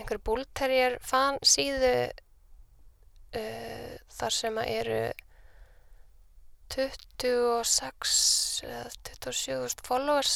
einhverju 0.02 0.26
búlterjir 0.26 0.98
fann 1.06 1.40
síðu 1.46 1.94
uh, 2.10 3.94
þar 4.20 4.36
sem 4.36 4.60
að 4.62 4.72
eru 4.76 5.02
26 6.70 8.16
eða 8.68 8.84
27.000 9.10 9.86
followers. 9.88 10.36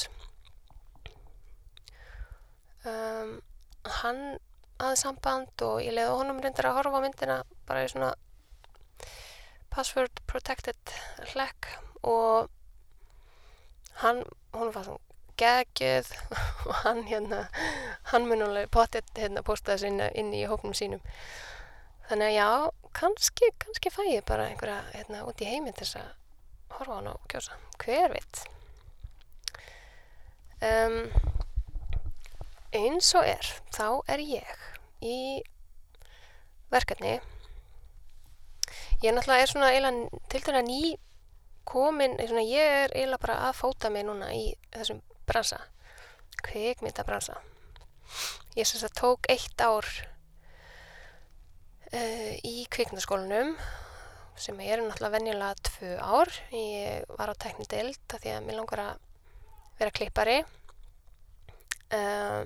Um, 2.83 3.37
hann 4.01 4.23
aðeins 4.81 5.03
samband 5.05 5.63
og 5.63 5.77
ég 5.83 5.93
leiði 5.95 6.17
honum 6.17 6.41
reyndar 6.43 6.71
að 6.71 6.77
horfa 6.79 6.99
á 6.99 7.03
myndina 7.05 7.37
bara 7.67 7.85
í 7.85 7.91
svona 7.91 8.11
password 9.73 10.19
protected 10.29 10.95
hlekk 11.31 11.69
og 12.03 12.49
hann, 14.01 14.23
hún 14.53 14.73
var 14.75 14.89
svona 14.89 15.02
geggjöð 15.39 16.11
og 16.67 16.73
hann 16.83 17.03
hérna 17.09 17.45
hann 18.11 18.27
mun 18.29 18.45
alveg 18.45 18.71
potið 18.73 19.09
hérna 19.17 19.43
postaði 19.45 19.85
sinna 19.85 20.09
inn 20.17 20.33
í 20.35 20.45
hóknum 20.49 20.75
sínum. 20.77 21.03
Þannig 22.09 22.29
að 22.29 22.35
já, 22.37 22.49
kannski 22.99 23.49
kannski 23.63 23.91
fæ 23.93 24.01
ég 24.09 24.25
bara 24.27 24.49
einhverja 24.49 24.81
hérna 24.93 25.23
út 25.29 25.41
í 25.41 25.47
heiminn 25.47 25.77
þess 25.77 26.01
að 26.01 26.09
horfa 26.77 26.93
á 26.93 26.97
hann 26.97 27.13
og 27.13 27.29
kjósa. 27.31 27.57
Hver 27.83 28.13
veit? 28.13 28.43
Um, 30.63 30.99
eins 32.73 33.09
og 33.17 33.27
er 33.27 33.49
þá 33.75 33.87
er 34.11 34.21
ég 34.23 34.67
í 35.03 35.17
verkefni. 36.73 37.17
Ég 39.03 39.09
er 39.09 39.17
náttúrulega 39.17 39.43
er 39.43 39.51
svona 39.51 39.71
eiginlega 39.71 40.21
til 40.31 40.43
dæla 40.45 40.61
ný 40.65 40.83
komin, 41.67 42.15
ég 42.19 42.77
er 42.83 42.93
eiginlega 42.95 43.21
bara 43.21 43.39
að 43.49 43.57
fóta 43.59 43.91
mig 43.91 44.05
núna 44.07 44.31
í 44.35 44.53
þessum 44.73 45.01
bransa 45.29 45.59
kveikmyndabransa 46.43 47.39
ég 48.57 48.67
syns 48.67 48.83
að 48.85 48.97
tók 48.99 49.29
eitt 49.31 49.61
ár 49.63 49.87
uh, 51.93 52.33
í 52.45 52.65
kveikmyndaskólanum 52.73 53.55
sem 54.35 54.59
er 54.65 54.81
náttúrulega 54.81 55.13
venjulega 55.13 55.53
tvö 55.69 55.91
ár. 56.01 56.29
Ég 56.49 57.05
var 57.17 57.29
á 57.29 57.35
tekni 57.37 57.65
deild 57.69 58.01
því 58.09 58.33
að 58.33 58.45
mér 58.47 58.57
langar 58.57 58.81
að 58.81 59.01
vera 59.77 59.93
klippari. 59.93 60.39
Uh, 61.93 62.41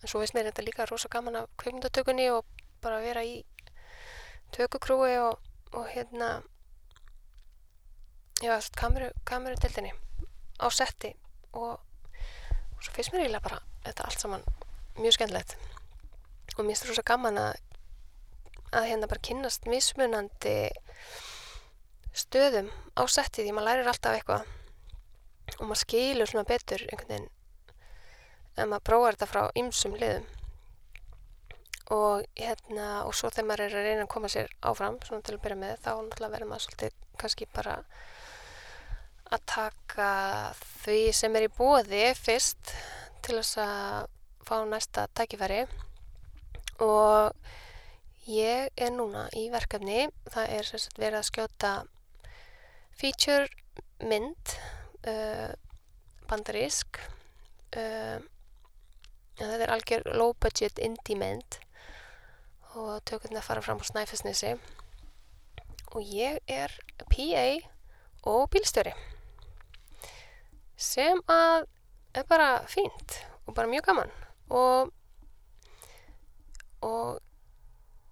en 0.00 0.10
svo 0.10 0.20
veist 0.20 0.36
mér 0.36 0.50
þetta 0.50 0.66
líka 0.66 0.88
rosa 0.90 1.08
gaman 1.12 1.40
af 1.40 1.50
kveikmyndatökunni 1.60 2.28
og 2.34 2.44
bara 2.84 3.00
vera 3.00 3.24
í 3.24 3.38
tökukrúi 4.52 5.16
og, 5.24 5.40
og 5.72 5.88
hérna 5.88 6.42
já, 8.44 8.60
kameru, 8.76 9.08
kameru 9.24 9.56
deildinni 9.62 9.94
á 10.60 10.68
setti 10.68 11.14
og, 11.54 11.78
og 11.78 12.82
svo 12.82 12.96
finnst 12.96 13.14
mér 13.14 13.26
eiginlega 13.26 13.46
bara 13.46 13.62
þetta 13.86 14.08
allt 14.08 14.24
saman 14.24 14.44
mjög 14.98 15.16
skemmtilegt. 15.18 15.56
Og 16.54 16.62
mér 16.62 16.74
finnst 16.74 16.84
þetta 16.84 16.92
rosa 16.92 17.08
gaman 17.14 17.40
að 17.40 17.54
að 18.74 18.88
hérna 18.90 19.08
bara 19.10 19.22
kynnast 19.22 19.68
mismunandi 19.70 20.56
stöðum 22.14 22.70
á 22.98 23.02
setti 23.10 23.44
því 23.44 23.54
maður 23.54 23.68
lærir 23.68 23.90
alltaf 23.90 24.16
eitthvað 24.18 24.46
og 25.58 25.66
maður 25.68 25.82
skilur 25.82 26.30
svona 26.30 26.48
betur 26.48 26.82
einhvern 26.88 27.10
veginn 27.12 27.28
ef 28.54 28.70
maður 28.70 28.86
prófar 28.88 29.16
þetta 29.16 29.30
frá 29.30 29.42
ymsum 29.60 29.96
liðum 30.00 30.26
og 31.94 32.24
hérna 32.38 32.88
og 33.04 33.14
svo 33.14 33.30
þegar 33.30 33.48
maður 33.50 33.64
er 33.66 33.78
að 33.78 33.88
reyna 33.88 34.06
að 34.06 34.12
koma 34.14 34.30
sér 34.32 34.50
áfram 34.64 34.98
svona 35.04 35.26
til 35.26 35.36
að 35.36 35.42
byrja 35.44 35.60
með 35.62 35.74
þá 35.84 35.90
náttúrulega 35.92 36.34
verður 36.34 36.50
maður 36.52 36.66
svolítið 36.66 37.00
kannski 37.20 37.48
bara 37.54 37.76
að 39.34 39.44
taka 39.50 40.10
því 40.84 41.00
sem 41.16 41.36
er 41.36 41.48
í 41.48 41.52
bóði 41.52 42.06
fyrst 42.18 42.74
til 43.24 43.38
þess 43.40 43.60
að 43.64 44.08
fá 44.44 44.56
næsta 44.68 45.08
tækifæri. 45.16 45.64
Og 46.84 47.32
Ég 48.24 48.70
er 48.80 48.88
núna 48.88 49.26
í 49.36 49.50
verkefni, 49.52 50.06
það 50.32 50.52
er 50.56 50.68
verið 50.96 51.16
að 51.18 51.26
skjóta 51.28 51.72
feature 52.96 53.50
mynd 54.00 54.54
uh, 55.04 55.52
bandarísk 56.30 57.02
uh, 57.76 58.16
þetta 59.36 59.58
er 59.58 59.74
algjör 59.74 60.08
low 60.16 60.32
budget 60.40 60.80
indie 60.80 61.18
mynd 61.20 61.58
og 62.72 63.04
tökurna 63.04 63.44
fara 63.44 63.60
fram 63.60 63.84
á 63.84 63.90
Snæfellsnesi. 63.92 64.54
Og 65.92 66.00
ég 66.08 66.40
er 66.48 66.72
PA 67.12 67.46
og 68.24 68.48
bílstjóri 68.56 68.96
sem 70.76 71.20
að 71.30 71.66
er 72.14 72.26
bara 72.30 72.50
fínt 72.70 73.20
og 73.46 73.54
bara 73.56 73.70
mjög 73.70 73.88
gaman. 73.90 74.12
Og 74.50 74.92
og 76.84 77.20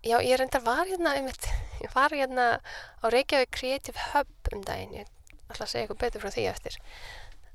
já, 0.02 0.16
ég 0.24 0.38
reyndar 0.40 0.64
var 0.64 0.86
hérna 0.88 1.14
einmitt, 1.18 1.46
ég 1.84 1.92
var 1.94 2.14
hérna 2.14 2.46
á 3.02 3.04
Reykjavík 3.12 3.52
Creative 3.52 4.08
Hub 4.12 4.52
um 4.52 4.64
daginn 4.64 5.02
ég 5.02 5.10
ætla 5.50 5.66
að 5.66 5.70
segja 5.70 5.84
eitthvað 5.84 6.00
betur 6.00 6.24
frá 6.24 6.32
því 6.32 6.46
eftir. 6.50 6.78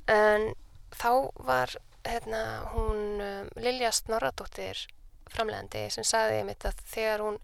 En 0.07 0.51
þá 0.93 1.11
var 1.47 1.73
hérna 2.07 2.43
hún 2.75 3.19
um, 3.19 3.49
Lilja 3.59 3.91
Snorradóttir 3.91 4.85
framlegandi 5.33 5.87
sem 5.91 6.05
sagði 6.07 6.41
einmitt 6.41 6.65
að 6.67 6.79
þegar 6.87 7.23
hún 7.25 7.39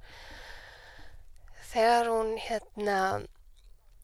þegar 1.74 2.10
hún 2.13 2.36
hérna 2.39 3.00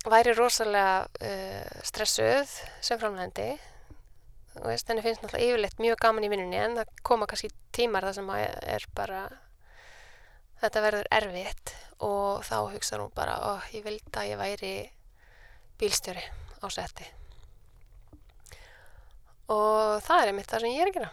væri 0.08 0.36
rosalega 0.38 1.08
uh, 1.08 1.82
stressuð 1.84 2.56
sem 2.80 3.00
framlegandi 3.02 3.52
og 4.60 4.66
veist, 4.68 4.88
henni 4.90 5.04
finnst 5.04 5.22
náttúrulega 5.24 5.52
yfirleitt 5.54 5.84
mjög 5.84 6.00
gaman 6.04 6.26
í 6.26 6.30
vinnunni 6.32 6.60
en 6.60 6.80
það 6.80 6.92
koma 7.08 7.28
kannski 7.30 7.52
tímar 7.76 8.08
þar 8.08 8.18
sem 8.18 8.32
er 8.36 8.86
bara 8.98 9.22
þetta 10.60 10.84
verður 10.84 11.10
erfitt. 11.20 11.76
Og 12.04 12.44
þá 12.48 12.56
hugsaður 12.74 13.06
hún 13.06 13.16
bara 13.16 13.38
ó, 13.44 13.52
ég 13.76 13.84
vildi 13.84 14.12
að 14.16 14.30
ég 14.30 14.40
væri 14.40 14.74
bílstjóri 15.80 16.24
á 16.64 16.68
setti. 16.72 17.08
Og 19.52 20.00
það 20.06 20.22
er 20.22 20.32
einmitt 20.32 20.52
það 20.52 20.64
sem 20.64 20.76
ég 20.76 20.84
er 20.84 20.92
að 20.92 20.98
gera. 21.00 21.12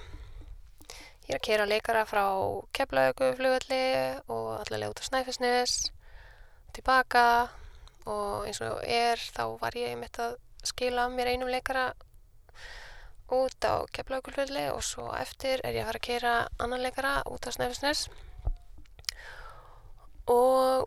Ég 1.26 1.34
er 1.34 1.38
að 1.40 1.46
kera 1.48 1.66
leikara 1.66 2.06
frá 2.06 2.24
Keflavíku 2.76 3.32
flugvelli 3.38 3.84
og 4.30 4.50
allavega 4.60 4.92
út 4.92 5.02
á 5.02 5.08
Snæfellsnes 5.08 5.78
tilbaka 6.76 7.24
og 8.06 8.46
eins 8.46 8.60
og 8.64 8.82
er 8.82 9.20
þá 9.34 9.44
var 9.60 9.76
ég 9.78 9.92
einmitt 9.92 10.18
að 10.22 10.36
skila 10.66 11.08
mér 11.12 11.32
einum 11.34 11.50
leikara 11.50 11.90
út 13.34 13.66
á 13.66 13.82
Keflavíkulfjöldi 13.90 14.68
og 14.70 14.82
svo 14.86 15.08
eftir 15.18 15.62
er 15.66 15.74
ég 15.74 15.82
að 15.82 15.90
fara 15.90 16.00
að 16.02 16.06
keira 16.06 16.34
annan 16.62 16.84
leikara 16.84 17.14
út 17.26 17.46
á 17.46 17.50
Snæfisnes 17.50 18.06
og 20.30 20.86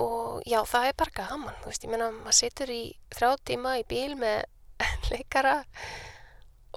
og 0.00 0.42
já 0.48 0.62
það 0.64 0.88
er 0.88 0.96
bara 0.96 1.16
gaman 1.18 1.58
þú 1.60 1.70
veist 1.70 1.84
ég 1.84 1.92
meina 1.92 2.10
maður 2.14 2.38
situr 2.38 2.72
í 2.72 2.82
þrjá 3.14 3.30
tíma 3.50 3.76
í 3.78 3.84
bíl 3.86 4.16
með 4.18 4.46
leikara 5.12 5.60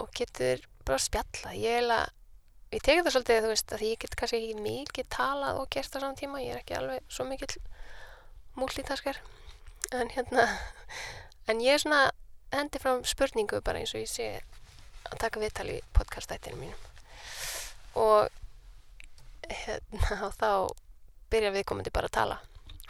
og 0.02 0.12
getur 0.18 0.62
bara 0.86 1.02
spjalla 1.02 1.54
ég 1.56 1.80
er 1.82 1.94
að 1.96 2.12
ég 2.74 2.84
teki 2.84 3.04
það 3.06 3.14
svolítið 3.16 3.46
þú 3.46 3.52
veist 3.54 3.76
að 3.76 3.86
ég 3.88 4.02
get 4.02 4.18
kannski 4.20 4.40
ekki 4.42 4.66
mikið 4.66 5.10
talað 5.14 5.62
og 5.62 5.70
gert 5.74 5.96
á 5.96 5.98
saman 6.02 6.20
tíma 6.20 6.42
ég 6.44 6.56
er 6.56 6.62
ekki 6.64 6.78
alveg 6.78 7.06
svo 7.08 7.26
mikill 7.30 7.54
múlítaskar 8.56 9.20
en 9.92 10.10
hérna 10.14 10.48
en 11.50 11.62
ég 11.62 11.76
er 11.76 11.84
svona 11.84 12.04
hendi 12.54 12.82
frá 12.82 12.96
spurningu 13.08 13.62
bara 13.66 13.82
eins 13.82 13.94
og 13.96 14.04
ég 14.04 14.12
sé 14.12 14.30
að 15.10 15.20
taka 15.26 15.42
viðtal 15.42 15.68
í 15.74 15.80
podcastættinu 15.94 16.60
mínum. 16.62 16.80
Og 18.00 18.30
hérna 19.50 20.22
og 20.30 20.38
þá 20.42 20.52
byrja 21.34 21.54
viðkomandi 21.56 21.94
bara 21.94 22.10
að 22.10 22.18
tala 22.20 22.40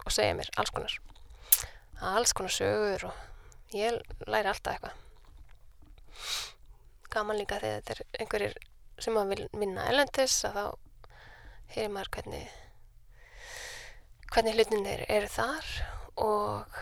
og 0.04 0.12
segja 0.12 0.36
mér 0.36 0.52
alls 0.60 0.71
konar 0.76 0.99
alls 2.04 2.34
konar 2.36 2.52
sögur 2.52 3.08
og 3.08 3.76
ég 3.76 3.95
læri 4.28 4.52
alltaf 4.52 4.76
eitthvað. 4.76 4.99
Gaman 7.13 7.39
líka 7.39 7.60
þegar 7.62 7.80
þetta 7.80 7.93
er 7.93 8.19
einhverjir 8.19 8.58
sem 9.02 9.17
að 9.17 9.32
vil 9.34 9.47
vinna 9.54 9.88
elendis 9.89 10.36
að 10.49 10.58
þá 10.58 10.65
heyrir 11.73 11.93
maður 11.93 12.12
hvernig 12.17 12.60
hvernig 14.34 14.58
hlutin 14.58 14.86
þeir 14.88 15.06
eru 15.13 15.30
þar 15.30 15.69
og 16.24 16.78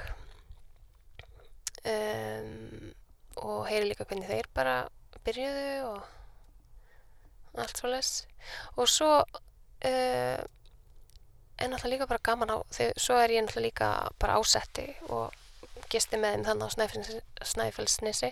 um, 1.91 2.91
og 3.41 3.59
heyri 3.67 3.91
líka 3.91 4.07
hvernig 4.07 4.29
þeir 4.29 4.49
bara 4.55 4.75
byrjuðu 5.25 5.69
og 5.89 7.59
allt 7.61 7.77
svo 7.77 7.91
les 7.91 8.11
og 8.79 8.87
svo 8.89 9.11
uh, 9.19 10.41
er 11.61 11.69
náttúrulega 11.69 11.93
líka 11.93 12.09
bara 12.09 12.25
gaman 12.25 12.55
á 12.55 12.57
þegar 12.73 13.03
svo 13.05 13.19
er 13.19 13.35
ég 13.35 13.45
náttúrulega 13.45 13.67
líka 13.67 13.89
bara 14.19 14.39
ásetti 14.39 14.87
og 15.09 15.35
gisti 15.91 16.19
með 16.19 16.37
þeim 16.37 16.45
þannig 16.47 16.65
á 16.65 17.45
Snæfellsnesi. 17.51 18.31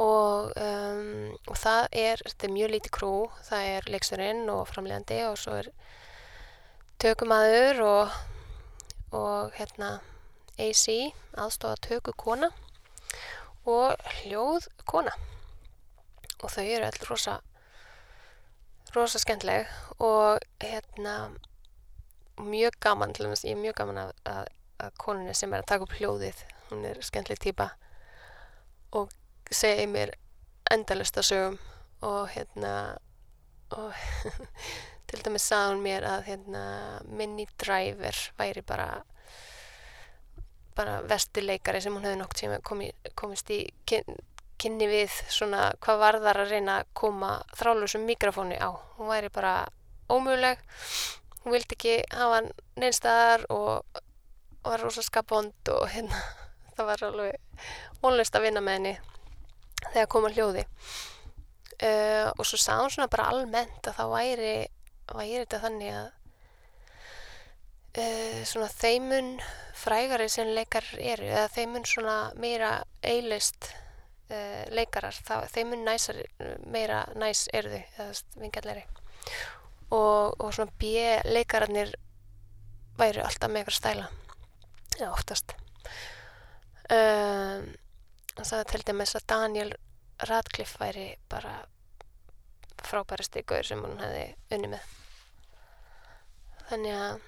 Og, 0.00 0.52
um, 0.56 1.32
og 1.44 1.56
það 1.60 1.86
er 1.92 2.22
þetta 2.24 2.46
er 2.46 2.52
mjög 2.54 2.70
lítið 2.72 2.92
krú 2.96 3.14
það 3.44 3.66
er 3.74 3.88
leiksturinn 3.92 4.46
og 4.48 4.62
framlegandi 4.70 5.18
og 5.28 5.36
svo 5.36 5.58
er 5.58 5.68
tökumadur 7.00 7.80
og 7.86 8.18
og 9.10 9.50
hérna 9.56 9.98
AC, 10.58 10.86
aðstofa 11.34 11.78
tökku 11.82 12.12
kona 12.14 12.50
og 13.66 13.96
hljóð 14.20 14.68
kona. 14.86 15.14
Og 16.40 16.50
þau 16.52 16.64
eru 16.64 16.86
allur 16.86 17.10
rosa 17.10 17.40
rosa 18.94 19.20
skemmtileg 19.22 19.66
og 20.02 20.40
hérna 20.62 21.32
mjög 22.40 22.78
gaman 22.80 23.12
til 23.14 23.26
dæmis, 23.26 23.44
ég 23.44 23.54
er 23.54 23.60
mjög 23.60 23.76
gaman 23.82 24.00
að, 24.04 24.12
að, 24.24 24.46
að 24.80 24.96
konunni 24.98 25.34
sem 25.34 25.52
er 25.52 25.62
að 25.62 25.70
taka 25.72 25.86
upp 25.86 25.98
hljóðið. 25.98 26.44
Hún 26.70 26.86
er 26.86 27.02
skemmtileg 27.02 27.42
týpa 27.42 27.70
og 28.94 29.10
segja 29.50 29.86
mér 29.90 30.14
endalust 30.70 31.18
að 31.18 31.28
sögum 31.30 31.58
og 32.06 32.30
hérna 32.30 32.74
og 33.74 33.92
til 35.10 35.22
dæmis 35.26 35.46
sagði 35.50 35.74
hún 35.74 35.84
mér 35.84 36.06
að 36.06 36.26
hérna, 36.30 36.64
Minnie 37.10 37.50
Driver 37.58 38.18
væri 38.38 38.62
bara 38.66 38.88
bara 40.78 41.00
vestileikari 41.04 41.80
sem 41.82 41.94
hún 41.94 42.06
hefði 42.06 42.20
nokt 42.20 42.40
sem 42.40 42.54
komi, 42.64 42.92
komist 43.18 43.50
í 43.52 43.64
kynni 43.90 44.86
við 44.88 45.12
svona 45.32 45.72
hvað 45.82 46.02
varðar 46.04 46.44
að 46.44 46.54
reyna 46.54 46.80
að 46.80 46.92
koma 46.96 47.32
þrálusum 47.58 48.06
mikrofónu 48.08 48.56
á. 48.56 48.70
Hún 48.96 49.10
væri 49.10 49.32
bara 49.34 49.54
ómjöguleg 50.10 50.62
hún 51.44 51.54
vildi 51.54 51.76
ekki 51.76 51.94
hafa 52.14 52.42
neinstæðar 52.80 53.46
og 53.52 54.00
var 54.64 54.82
rosa 54.84 55.02
skapond 55.02 55.72
og 55.72 55.86
hérna 55.92 56.18
það 56.76 56.90
var 56.90 57.06
alveg 57.08 57.64
vonlust 58.02 58.36
að 58.36 58.46
vinna 58.48 58.64
með 58.64 58.78
henni 58.78 58.96
þegar 59.92 60.12
koma 60.12 60.32
hljóði. 60.34 60.66
Uh, 61.80 62.28
og 62.36 62.44
svo 62.44 62.58
sá 62.60 62.74
hún 62.76 62.92
svona 62.92 63.08
bara 63.08 63.30
almennt 63.32 63.86
að 63.88 63.96
það 63.96 64.10
væri 64.12 64.54
væri 65.18 65.42
þetta 65.42 65.60
þannig 65.64 65.92
að 65.98 66.08
uh, 67.98 68.40
svona 68.48 68.70
þeimun 68.72 69.30
frægari 69.80 70.28
sem 70.32 70.50
leikar 70.54 70.86
eru 70.98 71.28
eða 71.30 71.46
þeimun 71.54 71.86
svona 71.88 72.16
meira 72.40 72.72
eilist 73.02 73.70
uh, 74.30 74.66
leikarar 74.74 75.16
þá, 75.16 75.46
þeimun 75.52 75.86
næsar 75.86 76.20
meira 76.66 77.04
næs 77.18 77.46
eru 77.56 77.72
þau 77.72 78.04
eða 78.04 78.42
vingalleri 78.42 78.84
og, 79.90 80.36
og 80.38 80.54
svona 80.54 80.70
B-leikararnir 80.78 81.94
væri 83.00 83.22
alltaf 83.24 83.50
með 83.50 83.64
eitthvað 83.64 83.78
stæla 83.78 84.06
eða 85.00 85.10
oftast. 85.14 85.54
Um, 86.90 87.70
það 88.36 88.46
sagði 88.46 88.70
til 88.72 88.82
dæmis 88.88 89.16
að 89.16 89.26
Daniel 89.32 89.74
Radcliffe 90.28 90.80
væri 90.82 91.06
bara 91.30 91.60
frábæri 92.84 93.26
styggur 93.26 93.66
sem 93.66 93.80
hún 93.84 94.00
hefði 94.00 94.24
unni 94.56 94.72
með 94.74 94.99
þannig 96.70 96.96
að 96.96 97.20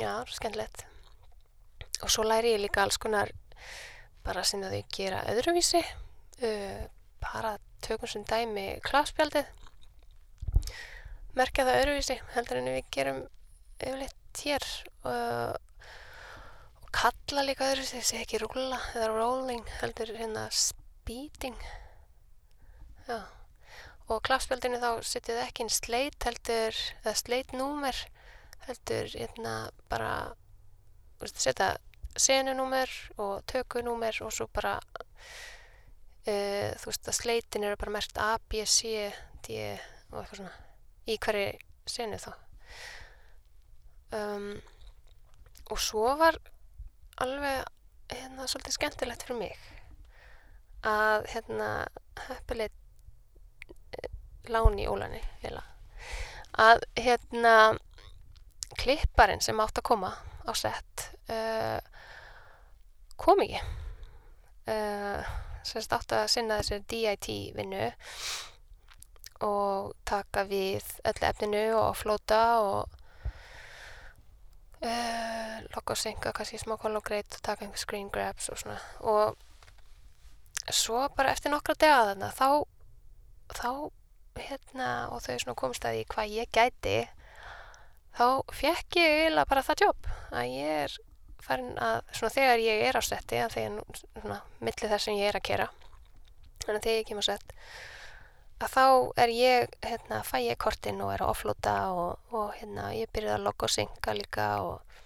já, 0.00 0.12
skemmtilegt. 0.32 0.84
Og 2.00 2.10
svo 2.12 2.24
læri 2.24 2.54
ég 2.54 2.64
líka 2.64 2.82
alls 2.82 2.98
konar 3.00 3.32
bara 4.24 4.44
sem 4.44 4.62
að 4.64 4.78
þau 4.78 4.94
gera 4.96 5.24
öðruvísi. 5.32 5.82
Uh, 6.40 6.84
bara 7.20 7.58
tökum 7.84 8.08
sem 8.08 8.24
dæmi 8.24 8.66
kláspjaldið 8.84 9.48
merkja 11.38 11.66
það 11.66 11.80
öðruvísi 11.80 12.16
heldur 12.34 12.60
en 12.60 12.70
við 12.74 12.86
gerum 12.94 13.20
yfirleitt 13.80 14.40
hér. 14.44 14.66
Uh, 15.04 15.52
og 16.80 16.88
kalla 16.96 17.44
líka 17.46 17.68
öðruvísi 17.70 18.00
þessi 18.00 18.22
ekki 18.22 18.40
rúla 18.42 18.80
eða 18.94 19.10
rolling 19.12 19.68
heldur 19.80 20.14
hérna 20.16 20.46
speeding. 20.54 21.58
Já. 23.06 23.20
Og 24.10 24.22
kláspjaldinu 24.26 24.80
þá 24.82 25.04
setjum 25.06 25.36
við 25.36 25.44
ekki 25.44 25.64
inn 25.64 25.72
sleit 25.72 26.26
heldur 26.26 26.80
eða 27.04 27.14
sleitnúmer 27.20 28.00
heldur 28.70 29.10
hérna 29.12 29.54
bara 29.90 30.12
setja 31.26 31.74
senunúmer 32.16 32.90
og 33.20 33.44
tökunúmer 33.50 34.16
og 34.24 34.32
svo 34.34 34.48
bara 34.52 34.78
uh, 36.26 36.70
þú 36.80 36.86
veist 36.88 37.10
að 37.10 37.18
sleitin 37.18 37.66
eru 37.66 37.78
bara 37.80 37.96
mert 37.98 38.18
A, 38.18 38.32
B, 38.48 38.64
C, 38.66 39.10
D 39.46 39.60
og 40.10 40.22
eitthvað 40.22 40.40
svona 40.40 40.54
í 41.10 41.16
hverju 41.18 41.50
senu 41.90 42.18
þá 42.20 42.32
um, 44.16 44.52
og 45.70 45.78
svo 45.78 46.14
var 46.18 46.38
alveg 47.20 47.62
hérna 48.10 48.48
svolítið 48.50 48.76
skemmtilegt 48.76 49.26
fyrir 49.26 49.38
mig 49.38 49.56
að 50.86 51.28
hérna 51.34 51.68
heppileg 52.26 52.72
lán 54.50 54.78
í 54.80 54.86
ólanni 54.90 55.20
heila. 55.44 55.62
að 56.58 56.82
hérna 56.98 57.54
klipparinn 58.78 59.42
sem 59.42 59.60
átt 59.60 59.80
að 59.80 59.88
koma 59.90 60.12
á 60.46 60.52
sett 60.56 61.10
uh, 61.30 61.78
kom 63.20 63.42
ekki. 63.44 63.60
Uh, 64.70 65.26
semst 65.66 65.92
átt 65.92 66.14
að 66.14 66.28
sinna 66.32 66.60
þessari 66.60 66.86
DIT 66.90 67.28
vinnu 67.56 67.90
og 69.44 69.92
taka 70.08 70.44
við 70.48 70.84
öllu 71.08 71.28
efninu 71.28 71.62
og 71.78 71.94
flóta 71.96 72.40
og 72.60 72.96
uh, 74.84 75.56
logga 75.72 75.94
og 75.94 76.00
synga 76.00 76.34
kannski 76.36 76.60
smá 76.60 76.76
kologreit 76.80 77.30
og 77.36 77.44
taka 77.44 77.64
einhver 77.64 77.80
screen 77.80 78.10
grabs 78.12 78.50
og 78.52 78.60
svona. 78.60 78.78
Og 79.00 79.36
svo 80.70 81.06
bara 81.16 81.32
eftir 81.34 81.52
nokkra 81.52 81.76
dega 81.80 82.04
þarna 82.10 82.30
þá, 82.36 82.48
þá 83.56 83.70
hérna 84.40 84.90
og 85.10 85.24
þau 85.24 85.38
svona 85.42 85.58
komst 85.58 85.84
að 85.84 85.98
því 85.98 86.04
hvað 86.14 86.36
ég 86.36 86.52
gæti 86.54 86.98
þá 88.16 88.26
fekk 88.54 88.98
ég 89.00 89.14
eiginlega 89.20 89.50
bara 89.50 89.64
það 89.66 89.84
jobb 89.86 90.10
að 90.30 90.50
ég 90.54 90.82
er 90.86 90.96
farin 91.40 91.78
að 91.80 92.00
svona 92.12 92.34
þegar 92.34 92.64
ég 92.64 92.82
er 92.88 92.98
á 92.98 93.02
setti 93.04 93.38
að 93.40 93.54
þegar 93.56 94.42
millir 94.60 94.92
þess 94.92 95.08
sem 95.08 95.18
ég 95.18 95.30
er 95.30 95.38
að 95.38 95.46
kera 95.48 95.70
þannig 96.64 96.76
að 96.80 96.84
þegar 96.84 96.98
ég 96.98 97.08
kemur 97.08 97.26
sett 97.26 97.54
að 98.60 98.74
þá 98.74 98.84
er 99.24 99.32
ég 99.32 99.74
hérna 99.86 100.20
fæ 100.26 100.36
ég 100.44 100.60
kortinn 100.60 101.00
og 101.00 101.14
er 101.14 101.24
að 101.24 101.32
offlota 101.32 101.74
og, 101.96 102.32
og 102.36 102.52
hérna 102.58 102.90
ég 102.92 103.10
byrjaði 103.14 103.38
að 103.38 103.46
logga 103.46 103.66
og 103.66 103.74
synga 103.74 104.16
líka 104.18 104.48
og 104.66 104.96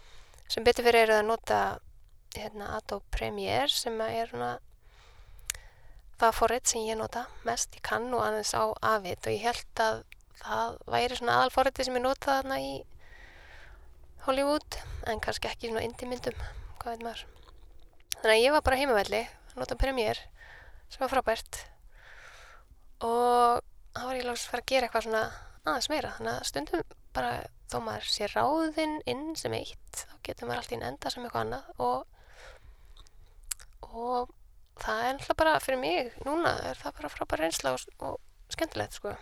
sem 0.50 0.66
betur 0.66 0.86
fyrir 0.86 1.04
er 1.06 1.18
að 1.20 1.28
nota 1.28 1.60
hérna 2.34 2.72
Adobe 2.78 3.06
Premiere 3.14 3.70
sem 3.70 4.00
er 4.02 4.32
svona 4.32 4.56
það 6.18 6.36
forrið 6.38 6.72
sem 6.72 6.88
ég 6.88 6.98
nota 6.98 7.24
mest, 7.46 7.74
ég 7.76 7.84
kann 7.86 8.10
og 8.14 8.24
aðeins 8.24 8.54
á 8.54 8.64
afið 8.94 9.28
og 9.28 9.34
ég 9.34 9.46
held 9.46 9.84
að 9.84 10.02
það 10.42 10.76
væri 10.90 11.18
svona 11.18 11.38
aðalforriði 11.38 11.86
sem 11.86 11.98
ég 11.98 12.04
nota 12.04 12.38
þarna 12.40 12.58
í 12.62 12.72
Hollywood 14.24 14.78
en 15.10 15.20
kannski 15.24 15.50
ekki 15.50 15.70
svona 15.70 15.84
indie-myndum 15.84 16.36
hvað 16.80 16.94
veit 16.94 17.04
maður. 17.04 17.24
Þannig 18.20 18.34
að 18.34 18.42
ég 18.42 18.54
var 18.54 18.64
bara 18.64 18.80
heimavelli 18.80 19.22
nota 19.58 19.76
Premiere 19.78 20.28
sem 20.88 21.02
var 21.02 21.12
frábært. 21.12 21.60
Og 23.04 23.60
þá 23.94 24.02
var 24.06 24.18
ég 24.18 24.26
lágst 24.28 24.48
að 24.48 24.54
fara 24.54 24.64
að 24.64 24.70
gera 24.72 24.88
eitthvað 24.88 25.06
svona 25.08 25.24
aðeins 25.64 25.90
meira. 25.92 26.14
Þannig 26.16 26.32
að 26.38 26.48
stundum 26.50 26.96
bara 27.14 27.34
þó 27.70 27.78
maður 27.84 28.10
sé 28.14 28.30
ráðinn 28.32 28.96
inn 29.10 29.28
sem 29.38 29.54
eitt 29.56 30.00
þá 30.00 30.16
getur 30.26 30.48
maður 30.48 30.62
alltaf 30.62 30.76
inn 30.78 30.88
enda 30.88 31.12
sem 31.12 31.26
eitthvað 31.26 31.46
annað. 31.46 31.70
Og 31.84 32.10
og 33.94 34.32
það 34.82 35.04
er 35.04 35.12
alltaf 35.12 35.38
bara 35.38 35.58
fyrir 35.62 35.80
mig 35.80 36.16
núna 36.26 36.56
er 36.70 36.80
það 36.80 36.96
bara 36.98 37.12
frábær 37.12 37.44
reynsla 37.44 37.74
og, 37.76 37.84
og 38.02 38.54
skemmtilegt 38.54 38.98
sko. 38.98 39.14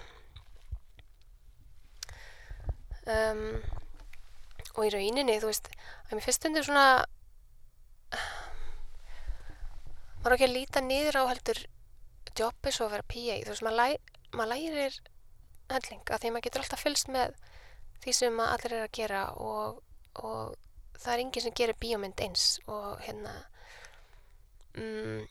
Um, 3.03 3.59
og 4.73 4.87
í 4.87 4.93
rauninni 4.95 5.39
þú 5.43 5.51
veist 5.51 5.71
að 5.73 6.15
mér 6.17 6.27
fyrst 6.27 6.49
undir 6.49 6.67
svona 6.67 6.87
maður 10.23 10.37
ekki 10.37 10.49
að 10.49 10.57
líta 10.57 10.85
niður 10.85 11.21
á 11.21 11.31
heldur 11.33 11.63
jobbi 12.39 12.73
svo 12.73 12.89
að 12.89 12.95
vera 12.97 13.11
PA 13.13 13.39
þú 13.45 13.53
veist 13.53 13.67
maður, 13.67 13.79
læ, 13.81 13.89
maður 14.33 14.53
lærir 14.55 15.01
helling 15.73 16.05
að 16.09 16.23
því 16.23 16.33
maður 16.33 16.47
getur 16.47 16.65
alltaf 16.65 16.85
fylgst 16.85 17.13
með 17.13 17.37
því 18.03 18.17
sem 18.19 18.43
allir 18.45 18.77
er 18.77 18.87
að 18.87 18.95
gera 18.99 19.23
og, 19.39 19.83
og 20.19 20.57
það 20.99 21.13
er 21.15 21.25
enginn 21.25 21.47
sem 21.47 21.57
gerir 21.59 21.79
bíómynd 21.83 22.23
eins 22.25 22.47
og 22.71 23.03
hérna 23.05 23.35
mm, 24.79 25.23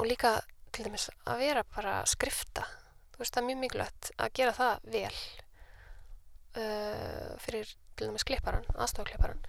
og 0.00 0.08
líka 0.08 0.38
til 0.72 0.86
dæmis 0.86 1.08
að 1.28 1.42
vera 1.44 1.62
bara 1.74 2.00
skrifta. 2.08 2.64
Þú 3.12 3.22
veist 3.22 3.34
það 3.34 3.42
er 3.42 3.48
mjög 3.48 3.62
mikilvægt 3.64 4.10
að 4.16 4.34
gera 4.38 4.56
það 4.56 4.90
vel 4.94 5.16
uh, 6.56 7.36
fyrir 7.42 7.68
til 7.96 8.08
dæmis 8.08 8.26
klipparan, 8.26 8.66
aðstofklipparan 8.74 9.40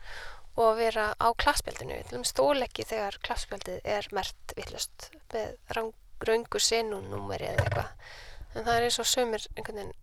og 0.59 0.75
vera 0.75 1.13
á 1.15 1.27
klasspjaldinu 1.39 2.01
til 2.03 2.17
dæmis 2.17 2.33
stóleggi 2.33 2.83
þegar 2.87 3.17
klasspjaldið 3.23 3.85
er 3.87 4.07
mert 4.15 4.55
vittlust 4.57 5.09
með 5.31 5.55
raungu 6.27 6.59
senunúmeri 6.59 7.47
eða 7.53 7.65
eitthvað. 7.65 8.09
En 8.51 8.65
það 8.65 8.73
er 8.75 8.87
eins 8.87 8.99
og 8.99 9.07
sömur 9.07 9.45
einhvern 9.55 9.79
veginn 9.79 9.99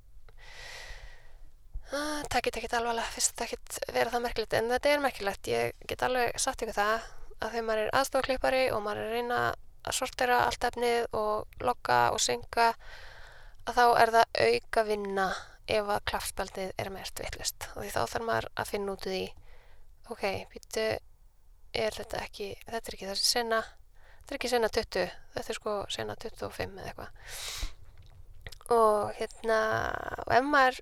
það 1.89 2.09
uh, 2.21 2.25
takkit 2.33 2.59
ekkert 2.59 2.75
alvarlega 2.77 3.13
fyrst 3.15 3.37
það 3.37 3.47
ekkert 3.47 3.79
vera 3.97 4.13
það 4.13 4.25
merkilegt 4.27 4.57
en 4.59 4.73
þetta 4.73 4.91
er 4.93 5.05
merkilegt. 5.05 5.49
Ég 5.53 5.87
get 5.89 6.05
alveg 6.05 6.41
satt 6.41 6.65
ykkur 6.65 6.77
það 6.77 7.07
að 7.39 7.53
þegar 7.53 7.67
maður 7.69 7.83
er 7.83 7.95
aðstofklippari 8.01 8.65
og 8.75 8.83
maður 8.85 9.03
er 9.03 9.09
að 9.09 9.15
reyna 9.17 9.39
að 9.89 9.97
sortera 9.97 10.41
allt 10.47 10.67
efnið 10.69 11.07
og 11.17 11.63
logga 11.65 12.01
og 12.13 12.21
synga 12.21 12.73
að 13.69 13.79
þá 13.79 13.85
er 14.03 14.13
það 14.17 14.43
auka 14.49 14.85
vinna 14.89 15.29
ef 15.69 15.91
að 15.93 16.05
klaffspaldið 16.09 16.73
er 16.81 16.91
mert 16.93 17.21
vittlust 17.23 17.69
og 17.75 17.83
því 17.83 17.93
þá 17.95 18.01
þarf 18.01 18.27
maður 18.29 18.49
að 18.55 18.71
finna 18.73 18.95
út 18.95 19.07
því 19.07 19.23
ok, 20.09 20.25
býttu 20.53 20.87
er 21.77 21.97
þetta 21.99 22.23
ekki, 22.25 22.53
þetta 22.65 22.91
er 22.91 22.97
ekki 22.97 23.11
þessi 23.11 23.29
sena 23.29 23.63
þetta 23.65 24.31
er 24.31 24.39
ekki 24.39 24.53
sena 24.53 24.71
20 24.73 25.11
þetta 25.35 25.53
er 25.53 25.59
sko 25.59 25.75
sena 25.93 26.17
25 26.25 26.79
eða 26.79 26.93
eitthvað. 26.93 27.11
Og 28.79 29.13
hérna 29.19 29.59
og 30.25 30.33
ef 30.37 30.49
maður 30.49 30.81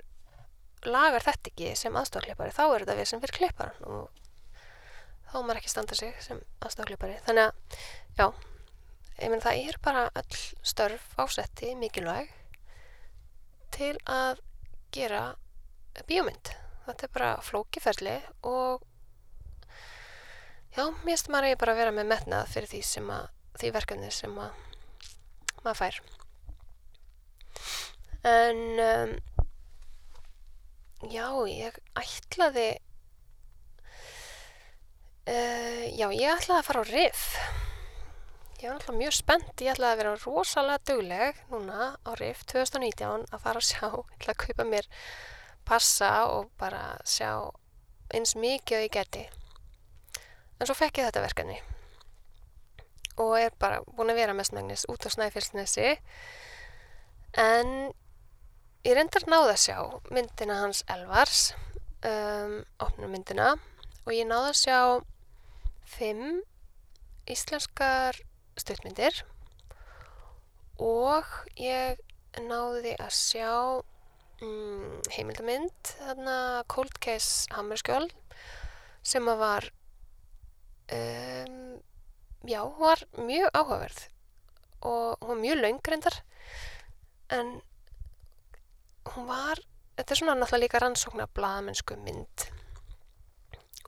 lagar 0.87 1.25
þetta 1.27 1.53
ekki 1.53 1.73
sem 1.79 1.99
aðstofklippari 1.99 2.55
þá 2.55 2.65
er 2.67 2.85
þetta 2.85 2.99
við 3.01 3.11
sem 3.11 3.23
fyrir 3.23 3.39
klipparan 3.41 3.87
og 3.91 4.23
þá 5.33 5.39
maður 5.41 5.61
ekki 5.61 5.73
standa 5.73 5.99
sig 5.99 6.19
sem 6.23 6.43
aðstofklippari 6.63 7.19
þannig 7.27 7.49
að, 7.49 7.81
já 8.19 8.27
ég 9.17 9.33
menn 9.33 9.43
það 9.43 9.63
er 9.65 9.79
bara 9.83 10.09
öll 10.21 10.41
störf 10.67 11.15
ásetti 11.23 11.73
mikilvæg 11.79 12.31
til 13.77 13.95
að 14.07 14.43
gera 14.97 15.23
bíómynd. 16.09 16.53
Þetta 16.87 17.07
er 17.07 17.13
bara 17.15 17.31
flókiferli 17.43 18.15
og 18.47 18.85
já, 20.77 20.85
mér 20.85 21.17
finnst 21.17 21.31
maður 21.33 21.49
að 21.49 21.53
ég 21.53 21.63
bara 21.63 21.79
vera 21.81 21.95
með 21.97 22.11
metnað 22.13 22.53
fyrir 22.53 22.71
því 22.71 22.83
að 23.17 23.29
því 23.57 23.73
verkefni 23.77 24.11
sem 24.13 24.39
að 24.39 24.63
maður 25.65 25.81
fær. 25.81 26.01
En 28.27 28.63
um, 28.87 29.15
já, 31.11 31.27
ég 31.51 31.79
ætlaði 31.99 32.69
uh, 35.27 35.85
já, 35.93 36.09
ég 36.11 36.35
ætlaði 36.37 36.59
að 36.61 36.69
fara 36.71 36.85
á 36.85 36.91
riff 36.91 37.31
Ég 38.57 38.71
var 38.71 38.79
alltaf 38.79 38.97
mjög 38.97 39.13
spennt, 39.13 39.61
ég 39.61 39.75
ætlaði 39.75 39.93
að 39.93 39.99
vera 40.01 40.13
rosalega 40.23 40.85
dugleg 40.89 41.41
núna 41.51 41.89
á 42.01 42.11
RIF 42.17 42.39
2019 42.49 43.27
að 43.29 43.43
fara 43.43 43.61
að 43.61 43.67
sjá, 43.69 43.83
ég 43.85 44.15
ætlaði 44.17 44.33
að 44.33 44.39
kaupa 44.43 44.65
mér 44.65 44.87
passa 45.69 46.09
og 46.33 46.47
bara 46.57 46.95
sjá 47.05 47.51
eins 48.17 48.33
mikið 48.33 48.79
að 48.79 48.85
ég 48.87 48.95
geti. 48.95 49.25
En 50.57 50.71
svo 50.71 50.77
fekk 50.79 51.03
ég 51.03 51.11
þetta 51.11 51.25
verkefni. 51.27 51.57
Og 53.21 53.35
er 53.37 53.53
bara 53.61 53.83
búin 53.91 54.15
að 54.15 54.23
vera 54.23 54.37
mestmægnis 54.39 54.87
út 54.89 55.05
á 55.05 55.13
Snæfellsnesi. 55.13 55.91
En 57.37 57.75
ég 58.89 58.97
reyndar 58.97 59.27
náða 59.29 59.51
að 59.53 59.65
sjá 59.67 59.79
myndina 60.09 60.63
hans 60.63 60.81
Elvars, 60.95 61.51
um, 62.09 62.63
opnum 62.81 63.13
myndina. 63.13 63.51
Og 64.07 64.17
ég 64.17 64.25
náða 64.33 64.55
að 64.55 64.63
sjá 64.63 64.81
fimm 65.99 66.41
íslenskar 67.29 68.23
stuttmyndir. 68.61 69.23
Og 70.83 71.25
ég 71.61 72.01
náði 72.43 72.93
að 73.01 73.13
sjá 73.17 73.53
mm, 74.43 75.07
heimildamind 75.15 75.93
þarna 75.97 76.37
Cold 76.69 76.99
Case 77.01 77.49
Hammerskjöld 77.57 78.13
sem 79.07 79.29
að 79.31 79.41
var 79.41 79.69
um, 80.93 81.79
já, 82.45 82.61
var 82.77 83.07
mjög 83.17 83.49
áhugaverð 83.55 84.03
og 84.87 85.23
hún 85.23 85.31
var 85.31 85.41
mjög 85.41 85.63
laungrindar 85.63 86.19
en 87.33 87.57
hún 89.15 89.27
var 89.31 89.63
þetta 89.97 90.13
er 90.13 90.21
svona 90.21 90.37
náttúrulega 90.37 90.65
líka 90.65 90.83
rannsóknar 90.83 91.33
blaðamennsku 91.37 91.97
mynd. 92.03 92.47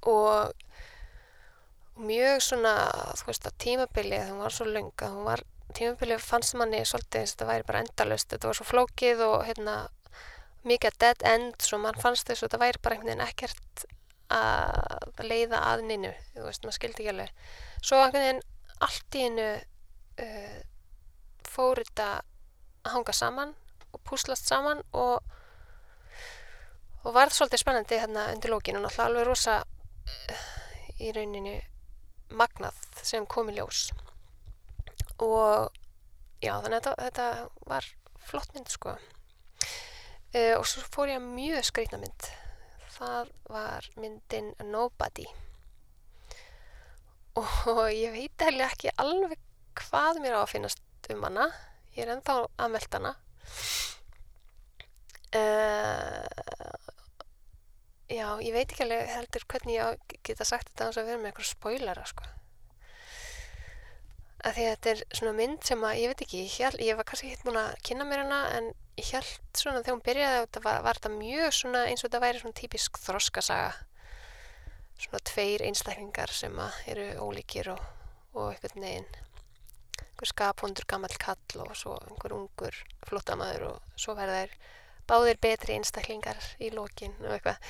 Og 0.08 0.54
mjög 1.98 2.42
svona, 2.44 2.74
þú 3.18 3.30
veist 3.30 3.46
að 3.48 3.60
tímabilið 3.64 4.26
hún 4.30 4.42
var 4.44 4.54
svo 4.54 4.66
lung 4.68 5.04
að 5.04 5.14
hún 5.14 5.28
var 5.28 5.44
tímabilið 5.76 6.24
fannst 6.24 6.56
manni 6.58 6.80
svolítið 6.86 7.20
eins 7.20 7.32
og 7.32 7.38
þetta 7.38 7.48
væri 7.50 7.68
bara 7.68 7.84
endalust 7.84 8.32
þetta 8.32 8.50
var 8.50 8.58
svo 8.58 8.66
flókið 8.68 9.22
og 9.26 9.36
hérna 9.48 9.76
mikið 10.68 10.98
dead 11.00 11.24
end, 11.28 11.56
svo 11.62 11.78
mann 11.82 11.98
fannst 12.00 12.28
þess 12.28 12.42
að 12.42 12.48
þetta 12.48 12.62
væri 12.64 12.82
bara 12.82 12.96
einhvern 12.96 13.12
veginn 13.12 13.26
ekkert 13.26 13.86
að 14.28 15.24
leiða 15.24 15.62
að 15.70 15.84
nynnu 15.88 16.12
þú 16.34 16.44
veist, 16.44 16.64
maður 16.64 16.76
skildi 16.76 17.02
ekki 17.02 17.12
alveg. 17.14 17.46
Svo 17.80 18.00
einhvern 18.02 18.26
veginn 18.26 18.42
allt 18.84 19.16
í 19.16 19.24
hennu 19.24 19.48
uh, 20.24 20.58
fór 21.48 21.82
þetta 21.82 22.10
að 22.18 22.92
hanga 22.94 23.16
saman 23.16 23.54
og 23.92 24.02
púslast 24.06 24.50
saman 24.50 24.84
og 24.92 25.24
og 27.06 27.14
varð 27.14 27.36
svolítið 27.36 27.62
spennandi 27.62 27.98
hérna 28.02 28.28
undir 28.34 28.52
lókinu 28.52 28.82
náttúrulega 28.82 29.08
alveg 29.08 29.28
rosa 29.28 29.58
uh, 29.62 30.46
í 31.00 31.12
rauninu 31.14 31.56
magnað 32.30 32.76
sem 33.02 33.26
kom 33.26 33.50
í 33.52 33.56
ljós. 33.56 33.88
Og 35.24 35.72
já 36.42 36.54
þannig 36.62 36.78
að 36.78 36.82
þetta, 36.82 36.94
þetta 37.04 37.70
var 37.70 37.88
flott 38.28 38.54
mynd 38.54 38.72
sko. 38.72 38.96
Uh, 40.28 40.54
og 40.58 40.66
svo 40.68 40.84
fór 40.92 41.12
ég 41.12 41.20
að 41.20 41.30
mjög 41.32 41.68
skrýtna 41.68 42.00
mynd. 42.02 42.30
Það 42.98 43.30
var 43.48 43.86
myndin 43.96 44.52
Nobody. 44.68 45.26
Og 47.38 47.78
ég 47.94 48.12
veit 48.12 48.44
hefði 48.44 48.64
ekki 48.66 48.92
alveg 48.98 49.38
hvað 49.78 50.20
mér 50.24 50.36
á 50.36 50.42
að 50.42 50.52
finnast 50.52 51.10
um 51.14 51.24
hana. 51.24 51.48
Ég 51.94 52.04
er 52.04 52.16
ennþá 52.16 52.40
að 52.58 52.74
melda 52.74 53.00
hana. 53.00 53.14
Uh, 55.38 56.87
já, 58.08 58.26
ég 58.40 58.54
veit 58.54 58.72
ekki 58.72 58.84
alveg 58.84 59.10
heldur 59.12 59.46
hvernig 59.52 59.76
ég 59.78 60.18
geta 60.26 60.46
sagt 60.48 60.70
þetta 60.72 60.90
að 60.90 61.08
vera 61.10 61.20
með 61.20 61.30
eitthvað 61.30 61.50
spoilara 61.50 62.04
sko. 62.08 62.28
Að 64.46 64.54
því 64.54 64.64
að 64.64 64.74
þetta 64.74 64.90
er 64.92 65.00
svona 65.18 65.34
mynd 65.34 65.64
sem 65.66 65.84
að 65.84 66.00
ég 66.00 66.12
veit 66.12 66.24
ekki, 66.24 66.42
ég, 66.44 66.56
held, 66.62 66.82
ég 66.88 66.98
var 66.98 67.08
kannski 67.08 67.32
hitt 67.32 67.44
múin 67.46 67.58
að 67.58 67.72
kynna 67.88 68.06
mér 68.06 68.22
hana 68.22 68.40
en 68.54 68.68
ég 68.98 69.10
held 69.16 69.58
svona 69.58 69.82
þegar 69.82 69.96
hún 69.96 70.04
byrjaði 70.06 70.42
þetta 70.44 70.64
var, 70.64 70.80
var 70.86 71.00
þetta 71.00 71.14
mjög 71.16 71.54
svona 71.58 71.84
eins 71.90 72.02
og 72.02 72.08
þetta 72.08 72.24
væri 72.24 72.42
svona 72.42 72.58
típisk 72.60 73.00
þroskasaga. 73.02 73.72
Svona 74.98 75.22
tveir 75.30 75.64
einstaklingar 75.66 76.34
sem 76.34 76.54
að 76.58 76.78
eru 76.94 77.08
ólíkir 77.26 77.72
og, 77.74 77.82
og 78.34 78.52
einhvern 78.52 78.86
veginn 78.86 79.10
einhver 80.18 80.32
skapundur 80.32 80.86
gammal 80.90 81.14
kall 81.22 81.62
og 81.62 81.76
svo 81.78 81.94
einhver 82.08 82.34
ungur 82.34 82.74
flottamæður 83.06 83.68
og 83.68 83.92
svo 83.94 84.16
verða 84.18 84.40
þeir 84.40 84.56
báðir 85.08 85.40
betri 85.42 85.78
einstaklingar 85.78 86.40
í 86.60 86.70
lókin 86.74 87.14
og 87.24 87.36
eitthvað. 87.36 87.62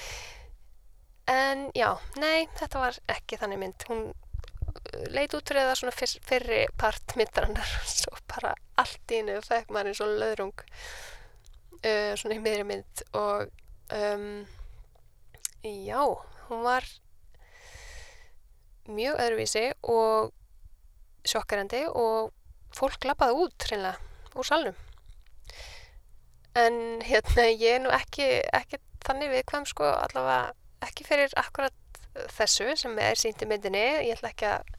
En 1.29 1.69
já, 1.77 1.91
nei, 2.17 2.49
þetta 2.57 2.81
var 2.83 2.99
ekki 3.13 3.39
þannig 3.41 3.61
mynd. 3.61 3.85
Hún 3.91 4.07
leit 5.13 5.35
út 5.37 5.49
fyrir 5.49 5.69
það 5.69 5.79
svona 5.81 5.95
fyr, 5.97 6.15
fyrri 6.29 6.61
part 6.81 7.15
myndarannar 7.19 7.75
og 7.81 7.91
svo 7.91 8.15
bara 8.31 8.55
allt 8.81 9.13
í 9.13 9.21
hennu 9.21 9.39
fekk 9.45 9.73
maður 9.75 9.93
eins 9.93 10.03
og 10.05 10.15
löðrung 10.23 10.65
uh, 10.65 12.15
svona 12.19 12.39
í 12.39 12.43
miðri 12.43 12.67
mynd 12.69 13.05
og 13.19 13.49
um, 13.95 14.27
já, 15.65 16.01
hún 16.49 16.65
var 16.65 16.89
mjög 18.89 19.21
öðruvísi 19.21 19.65
og 19.85 20.35
sjokkarandi 21.29 21.85
og 21.93 22.33
fólk 22.77 23.05
lappaði 23.09 23.43
út 23.45 23.69
hreinlega 23.69 24.39
úr 24.39 24.49
salnum 24.49 24.88
en 26.59 26.79
hérna 27.07 27.47
ég 27.51 27.77
er 27.77 27.83
nú 27.85 27.93
ekki, 27.95 28.27
ekki 28.57 28.81
þannig 29.07 29.33
viðkvæm 29.35 29.67
sko 29.69 29.87
allavega 29.91 30.55
ekki 30.87 31.07
fyrir 31.07 31.35
akkurat 31.39 31.75
þessu 32.35 32.73
sem 32.79 32.99
er 33.03 33.19
sínt 33.19 33.43
í 33.43 33.49
myndinni. 33.49 33.85
Ég 34.09 34.17
ætla 34.17 34.33
ekki 34.33 34.49
að, 34.51 34.75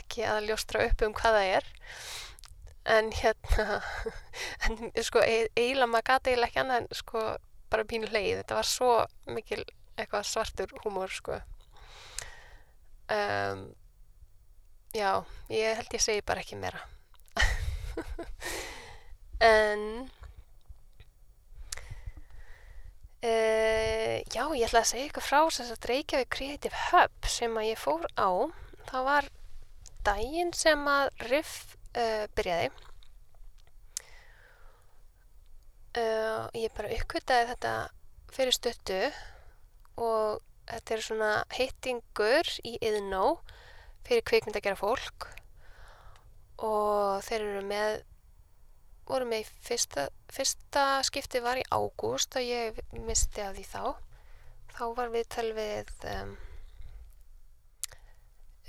ekki 0.00 0.26
að 0.28 0.48
ljóstra 0.48 0.86
upp 0.88 1.04
um 1.06 1.14
hvað 1.16 1.38
það 1.38 1.52
er. 1.58 1.70
En 2.90 3.10
hérna 3.12 3.80
en 4.66 4.92
sko 5.04 5.22
eiginlega 5.24 5.90
maður 5.90 6.08
gati 6.12 6.32
eiginlega 6.32 6.50
ekki 6.50 6.62
annað 6.64 6.82
en 6.82 7.00
sko 7.02 7.24
bara 7.70 7.86
pínu 7.86 8.08
leið 8.10 8.40
þetta 8.40 8.56
var 8.58 8.68
svo 8.68 8.94
mikil 9.30 9.62
eitthvað 10.00 10.26
svartur 10.26 10.72
húmor 10.84 11.12
sko. 11.12 11.36
Um, 13.10 13.66
já 14.94 15.10
ég 15.50 15.76
held 15.78 15.94
ég 15.94 16.02
segi 16.02 16.24
bara 16.26 16.44
ekki 16.44 16.58
meira. 16.60 16.82
En 19.40 20.10
Uh, 23.20 24.22
já, 24.32 24.46
ég 24.56 24.64
ætla 24.64 24.80
að 24.80 24.86
segja 24.88 25.08
ykkur 25.10 25.24
frá 25.26 25.40
þess 25.52 25.74
að 25.74 25.86
Reykjavík 25.90 26.30
Creative 26.32 26.78
Hub 26.88 27.26
sem 27.28 27.58
að 27.60 27.66
ég 27.68 27.80
fór 27.80 28.06
á. 28.16 28.48
Það 28.88 29.02
var 29.10 29.26
daginn 30.08 30.52
sem 30.56 30.86
að 30.88 31.10
Riff 31.28 31.74
uh, 32.00 32.24
byrjaði. 32.38 32.70
Uh, 36.00 36.48
ég 36.56 36.72
bara 36.72 36.94
uppkvitaði 36.96 37.50
þetta 37.50 37.74
fyrir 38.32 38.56
stöttu 38.56 39.00
og 40.00 40.40
þetta 40.70 40.96
er 40.96 41.04
svona 41.04 41.30
hittingur 41.52 42.52
í 42.64 42.78
yðnó 42.80 43.24
fyrir 44.06 44.24
kvikmynd 44.30 44.56
að 44.56 44.70
gera 44.70 44.80
fólk. 44.80 45.28
Og 46.64 47.20
þeir 47.28 47.44
eru 47.44 47.66
með 47.68 48.00
voru 49.10 49.26
með 49.28 49.42
í 49.42 49.48
fyrsta, 49.66 50.06
fyrsta 50.30 50.84
skipti 51.06 51.42
var 51.42 51.60
í 51.60 51.66
ágúst 51.74 52.36
og 52.38 52.46
ég 52.46 52.78
misti 53.06 53.42
af 53.44 53.56
því 53.56 53.66
þá. 53.66 53.82
Þá 54.70 54.84
var 54.96 55.10
við 55.12 55.26
tal 55.34 55.48
við 55.56 55.90
um, 56.14 56.36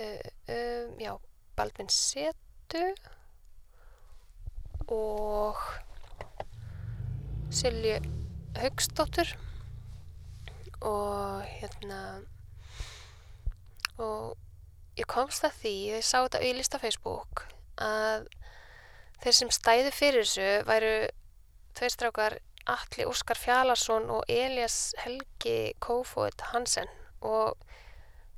um, 0.02 0.98
já, 1.00 1.14
Baldvin 1.56 1.92
Setu 1.94 2.84
og 4.92 5.62
Silju 7.52 8.00
Haugstóttur 8.58 9.36
og 10.82 11.46
hérna 11.46 12.02
og 14.02 14.38
ég 14.98 15.08
komst 15.08 15.46
að 15.46 15.58
því, 15.62 15.74
ég 15.94 16.06
sá 16.06 16.24
þetta 16.24 16.42
auðlist 16.42 16.76
á 16.76 16.84
Facebook 16.84 17.46
að 17.82 18.26
Þeir 19.22 19.36
sem 19.38 19.52
stæðu 19.54 19.90
fyrir 19.94 20.24
þessu 20.26 20.46
væru 20.66 20.94
tveistrákar 21.78 22.40
Alli 22.72 23.06
Óskar 23.06 23.38
Fjalarsson 23.38 24.08
og 24.10 24.24
Elias 24.30 24.96
Helgi 25.04 25.76
Kófóð 25.82 26.42
Hansen. 26.50 26.90
Og 27.22 27.54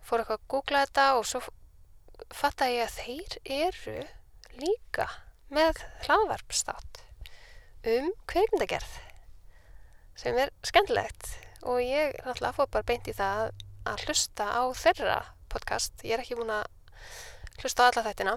fór 0.04 0.24
eitthvað 0.24 0.41
að 0.41 0.50
googla 0.52 0.84
þetta 0.84 1.06
og 1.15 1.28
svo 1.30 1.41
fatta 2.36 2.67
ég 2.67 2.84
að 2.84 2.98
þeir 3.00 3.38
eru 3.63 3.96
líka 4.60 5.08
með 5.54 5.80
hlaðvarpstátt 6.04 7.04
um 7.93 8.12
kveikmyndagerð 8.28 9.00
sem 10.19 10.36
er 10.36 10.52
skemmtilegt. 10.67 11.30
Og 11.63 11.80
ég 11.80 12.17
náttúrulega 12.26 12.58
fór 12.60 12.72
bara 12.76 12.89
beint 12.91 13.08
í 13.08 13.15
það 13.15 13.54
að 13.88 14.04
hlusta 14.04 14.52
á 14.52 14.63
þeirra 14.76 15.22
podcast. 15.48 15.96
Ég 16.04 16.17
er 16.17 16.26
ekki 16.26 16.36
búin 16.39 16.52
að 16.52 16.67
hlusta 17.63 17.88
á 17.88 17.89
alla 17.89 18.04
þættina 18.10 18.36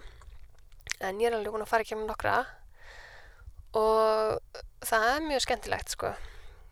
en 1.00 1.20
ég 1.20 1.28
er 1.28 1.36
alveg 1.36 1.54
búin 1.54 1.64
að 1.64 1.72
fara 1.72 1.86
ekki 1.86 1.96
um 1.98 2.06
nokkra. 2.08 2.38
Og 3.76 4.62
það 4.86 5.08
er 5.10 5.26
mjög 5.26 5.44
skemmtilegt 5.44 5.92
sko. 5.92 6.14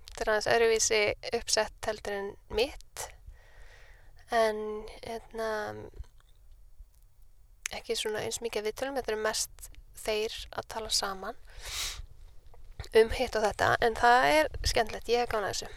Þetta 0.09 0.25
er 0.25 0.33
aðeins 0.33 0.51
öðruvísi 0.55 1.03
uppsett 1.41 1.89
heldur 1.89 2.17
en 2.17 2.31
mitt. 2.55 3.07
En 4.35 4.59
hérna 5.05 5.51
ekki 7.75 7.97
svona 7.99 8.23
eins 8.25 8.41
mikið 8.43 8.69
viðtölum 8.69 8.99
þetta 8.99 9.15
er 9.15 9.25
mest 9.25 9.69
þeir 10.05 10.35
að 10.55 10.69
tala 10.75 10.91
saman 10.95 11.39
um 12.95 13.11
hitt 13.17 13.37
og 13.37 13.45
þetta. 13.45 13.75
En 13.83 13.97
það 13.99 14.29
er 14.31 14.53
skemmtilegt, 14.63 15.11
ég 15.11 15.25
hef 15.25 15.33
gánað 15.33 15.55
þessu. 15.55 15.71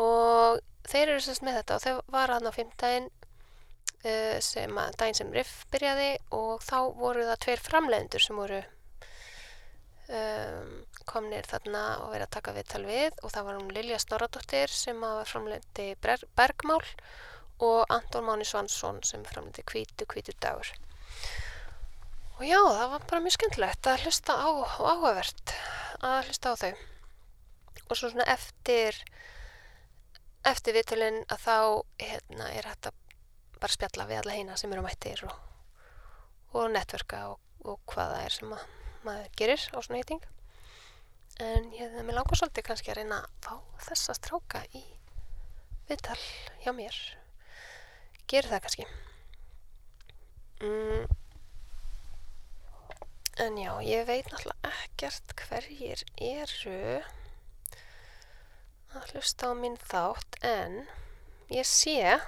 Og 0.00 0.60
þeir 0.90 1.06
eru 1.14 1.24
sérst 1.24 1.44
með 1.46 1.60
þetta 1.60 1.76
og 1.76 1.84
þau 1.84 2.12
var 2.14 2.34
hann 2.34 2.48
á 2.48 2.52
fymtægin 2.54 3.08
sem 4.00 4.78
að 4.80 4.94
daginn 4.96 5.18
sem 5.18 5.32
Riff 5.34 5.66
byrjaði 5.72 6.12
og 6.32 6.62
þá 6.64 6.76
voru 6.96 7.26
það 7.28 7.40
tveir 7.44 7.60
framlegendur 7.60 8.24
sem 8.24 8.38
voru 8.40 8.60
um, 10.08 10.70
komnir 11.08 11.48
þarna 11.48 11.82
og 12.04 12.14
verið 12.14 12.26
að 12.26 12.36
taka 12.36 12.54
viðtal 12.56 12.84
við 12.86 13.18
og 13.20 13.34
það 13.34 13.48
var 13.48 13.58
hún 13.58 13.74
Lilja 13.76 13.98
Snorradóttir 14.00 14.72
sem 14.72 15.02
var 15.04 15.28
framlegendi 15.28 15.90
Bergmál 16.00 16.80
og 17.60 17.92
Anton 17.92 18.24
Máni 18.24 18.46
Svansson 18.48 19.02
sem 19.04 19.24
framlegendi 19.28 19.66
Kvítu 19.68 20.08
Kvítu 20.08 20.36
dagur. 20.40 20.70
Og 22.38 22.46
já, 22.48 22.56
það 22.56 22.86
var 22.94 23.04
bara 23.10 23.20
mjög 23.20 23.36
skemmtilegt 23.36 23.90
að 23.90 24.06
hlusta 24.06 24.32
á 24.32 24.48
og 24.48 24.64
áhugavert 24.80 25.52
að 26.00 26.30
hlusta 26.30 26.54
á 26.56 26.60
þau. 26.62 26.72
Og 27.90 27.98
svo 27.98 28.08
svona 28.08 28.24
eftir 28.32 28.96
eftir 30.48 30.72
viðtölinn 30.72 31.20
að 31.28 31.42
þá 31.44 31.56
hérna, 32.00 32.46
er 32.56 32.64
þetta 32.70 32.94
bara 33.62 33.76
spjalla 33.76 34.08
við 34.08 34.22
alla 34.22 34.36
heina 34.36 34.58
sem 34.60 34.72
eru 34.72 34.84
mættir 34.84 35.24
og, 35.28 35.34
og 36.56 36.70
netverka 36.74 37.24
og, 37.32 37.40
og 37.64 37.80
hvaða 37.92 38.22
er 38.26 38.36
sem 38.36 38.54
að, 38.56 38.66
maður 39.06 39.34
gerir 39.40 39.66
á 39.72 39.78
svona 39.78 40.00
heiting 40.00 40.24
en 41.40 41.70
ég 41.72 41.86
hef 41.86 42.02
með 42.04 42.18
langar 42.18 42.36
svolítið 42.40 42.66
kannski 42.66 42.92
að 42.92 43.00
reyna 43.00 43.20
að 43.22 43.30
fá 43.46 43.84
þessa 43.86 44.16
stráka 44.18 44.64
í 44.76 44.82
viðtal 45.88 46.18
hjá 46.62 46.74
mér. 46.76 46.98
Gerir 48.30 48.50
það 48.50 48.66
kannski. 48.66 48.84
Mm. 50.60 51.06
en 53.40 53.56
já, 53.56 53.70
ég 53.80 54.04
veit 54.04 54.26
náttúrulega 54.28 54.70
ekkert 54.74 55.32
hverjir 55.40 56.02
eru 56.20 57.00
að 58.92 59.14
hlusta 59.14 59.48
á 59.48 59.52
minn 59.56 59.78
þátt 59.80 60.36
en 60.44 60.82
ég 61.48 61.64
sé 61.64 62.18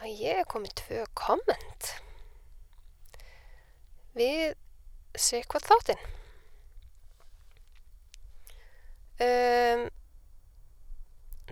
að 0.00 0.12
ég 0.12 0.40
hef 0.40 0.50
komið 0.52 0.76
tvö 0.82 1.02
komment 1.18 1.90
við 4.16 4.54
hvað 5.48 5.68
þáttinn 5.70 6.02
um, 9.24 9.86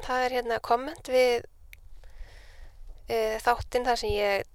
það 0.04 0.24
er 0.26 0.36
hérna 0.38 0.60
komment 0.64 1.08
við 1.08 1.44
e, 3.08 3.38
þáttinn 3.44 3.86
þar 3.86 4.00
sem 4.00 4.12
ég 4.12 4.50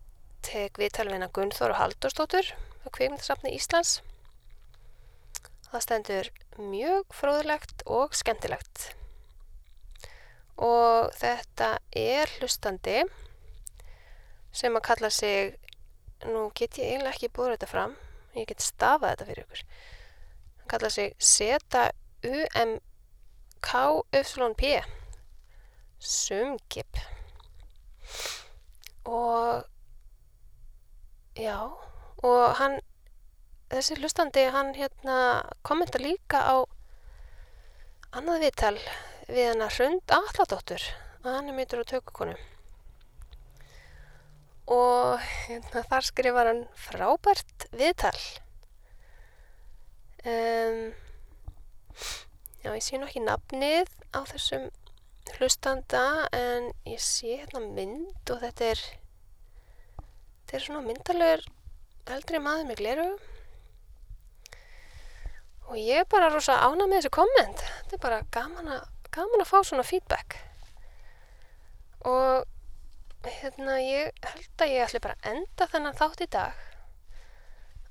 tek 0.45 0.79
viðtalvina 0.79 1.29
Gunnþóru 1.33 1.77
Haldurstóttur 1.77 2.53
á 2.85 2.87
Kveimundasafni 2.95 3.53
Íslands. 3.55 3.99
Það 5.69 5.83
stendur 5.85 6.29
mjög 6.57 7.13
fróðilegt 7.13 7.83
og 7.85 8.15
skemmtilegt. 8.17 8.89
Og 10.59 11.11
þetta 11.19 11.75
er 11.95 12.31
hlustandi 12.39 13.03
sem 14.51 14.75
að 14.75 14.87
kalla 14.89 15.09
sig, 15.13 15.55
nú 16.25 16.51
get 16.55 16.77
ég 16.79 16.85
eiginlega 16.93 17.15
ekki 17.15 17.29
búið 17.35 17.51
þetta 17.55 17.71
fram, 17.71 17.93
ég 18.35 18.45
get 18.49 18.61
stafað 18.63 19.09
þetta 19.13 19.27
fyrir 19.29 19.43
ykkur. 19.45 19.61
Hann 20.59 20.71
kalla 20.73 20.89
sig 20.93 21.07
Zeta 21.19 21.83
UMKYP 22.23 22.83
Sumkip 25.99 26.97
og 29.05 29.63
já 31.35 31.57
og 32.23 32.55
hann 32.59 32.79
þessi 33.71 33.95
hlustandi 33.99 34.45
hann 34.53 34.73
hérna 34.75 35.17
kommenta 35.63 35.99
líka 36.01 36.39
á 36.39 36.55
annað 38.15 38.43
viðtal 38.45 38.77
við 39.27 39.45
hann 39.51 39.65
að 39.65 39.75
Hrund 39.77 40.15
Alladóttur 40.19 40.83
að 41.23 41.33
hann 41.35 41.49
er 41.51 41.57
myndur 41.57 41.83
á 41.83 41.91
tökukonu 41.91 42.35
og 44.69 45.17
hérna, 45.47 45.83
þar 45.89 46.05
skrifar 46.05 46.49
hann 46.51 46.63
frábært 46.77 47.65
viðtal. 47.73 48.17
Um, 50.27 50.91
já 52.61 52.73
ég 52.75 52.83
sé 52.83 52.99
nú 52.99 53.07
ekki 53.07 53.23
nafnið 53.23 53.89
á 54.13 54.19
þessum 54.29 54.67
hlustanda 55.37 56.27
en 56.35 56.69
ég 56.89 57.01
sé 57.01 57.39
hérna 57.39 57.61
mynd 57.63 58.33
og 58.33 58.41
þetta 58.43 58.71
er 58.73 58.81
þetta 60.43 60.57
er 60.57 60.65
svona 60.65 60.83
myndalegur 60.83 61.45
eldri 62.09 62.41
maður 62.43 62.67
með 62.67 62.81
gleru 62.81 63.09
og 65.69 65.75
ég 65.77 66.01
er 66.03 66.07
bara 66.09 66.31
rosa 66.33 66.57
ána 66.65 66.87
með 66.89 67.03
þessi 67.03 67.13
komment. 67.13 67.59
Þetta 67.61 67.97
er 67.97 68.01
bara 68.01 68.21
gaman 68.33 68.71
að, 68.73 68.85
gaman 69.13 69.43
að 69.43 69.51
fá 69.51 69.59
svona 69.61 69.85
feedback. 69.85 70.39
Og 72.09 72.47
hérna 73.27 73.77
ég 73.83 74.15
held 74.23 74.63
að 74.63 74.73
ég 74.73 74.85
ætli 74.85 75.03
bara 75.03 75.17
að 75.19 75.29
enda 75.33 75.67
þennan 75.73 75.99
þátt 75.99 76.23
í 76.23 76.29
dag. 76.31 76.65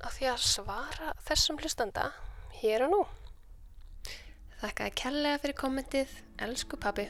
Af 0.00 0.16
því 0.16 0.28
að 0.32 0.44
svara 0.46 1.14
þessum 1.26 1.58
hlustanda 1.60 2.10
hér 2.62 2.86
og 2.86 2.94
nú. 2.94 3.00
Þakka 4.58 4.88
að 4.88 4.98
kærlega 5.02 5.40
fyrir 5.42 5.58
kommentið, 5.58 6.14
elsku 6.42 6.78
pabbi 6.80 7.08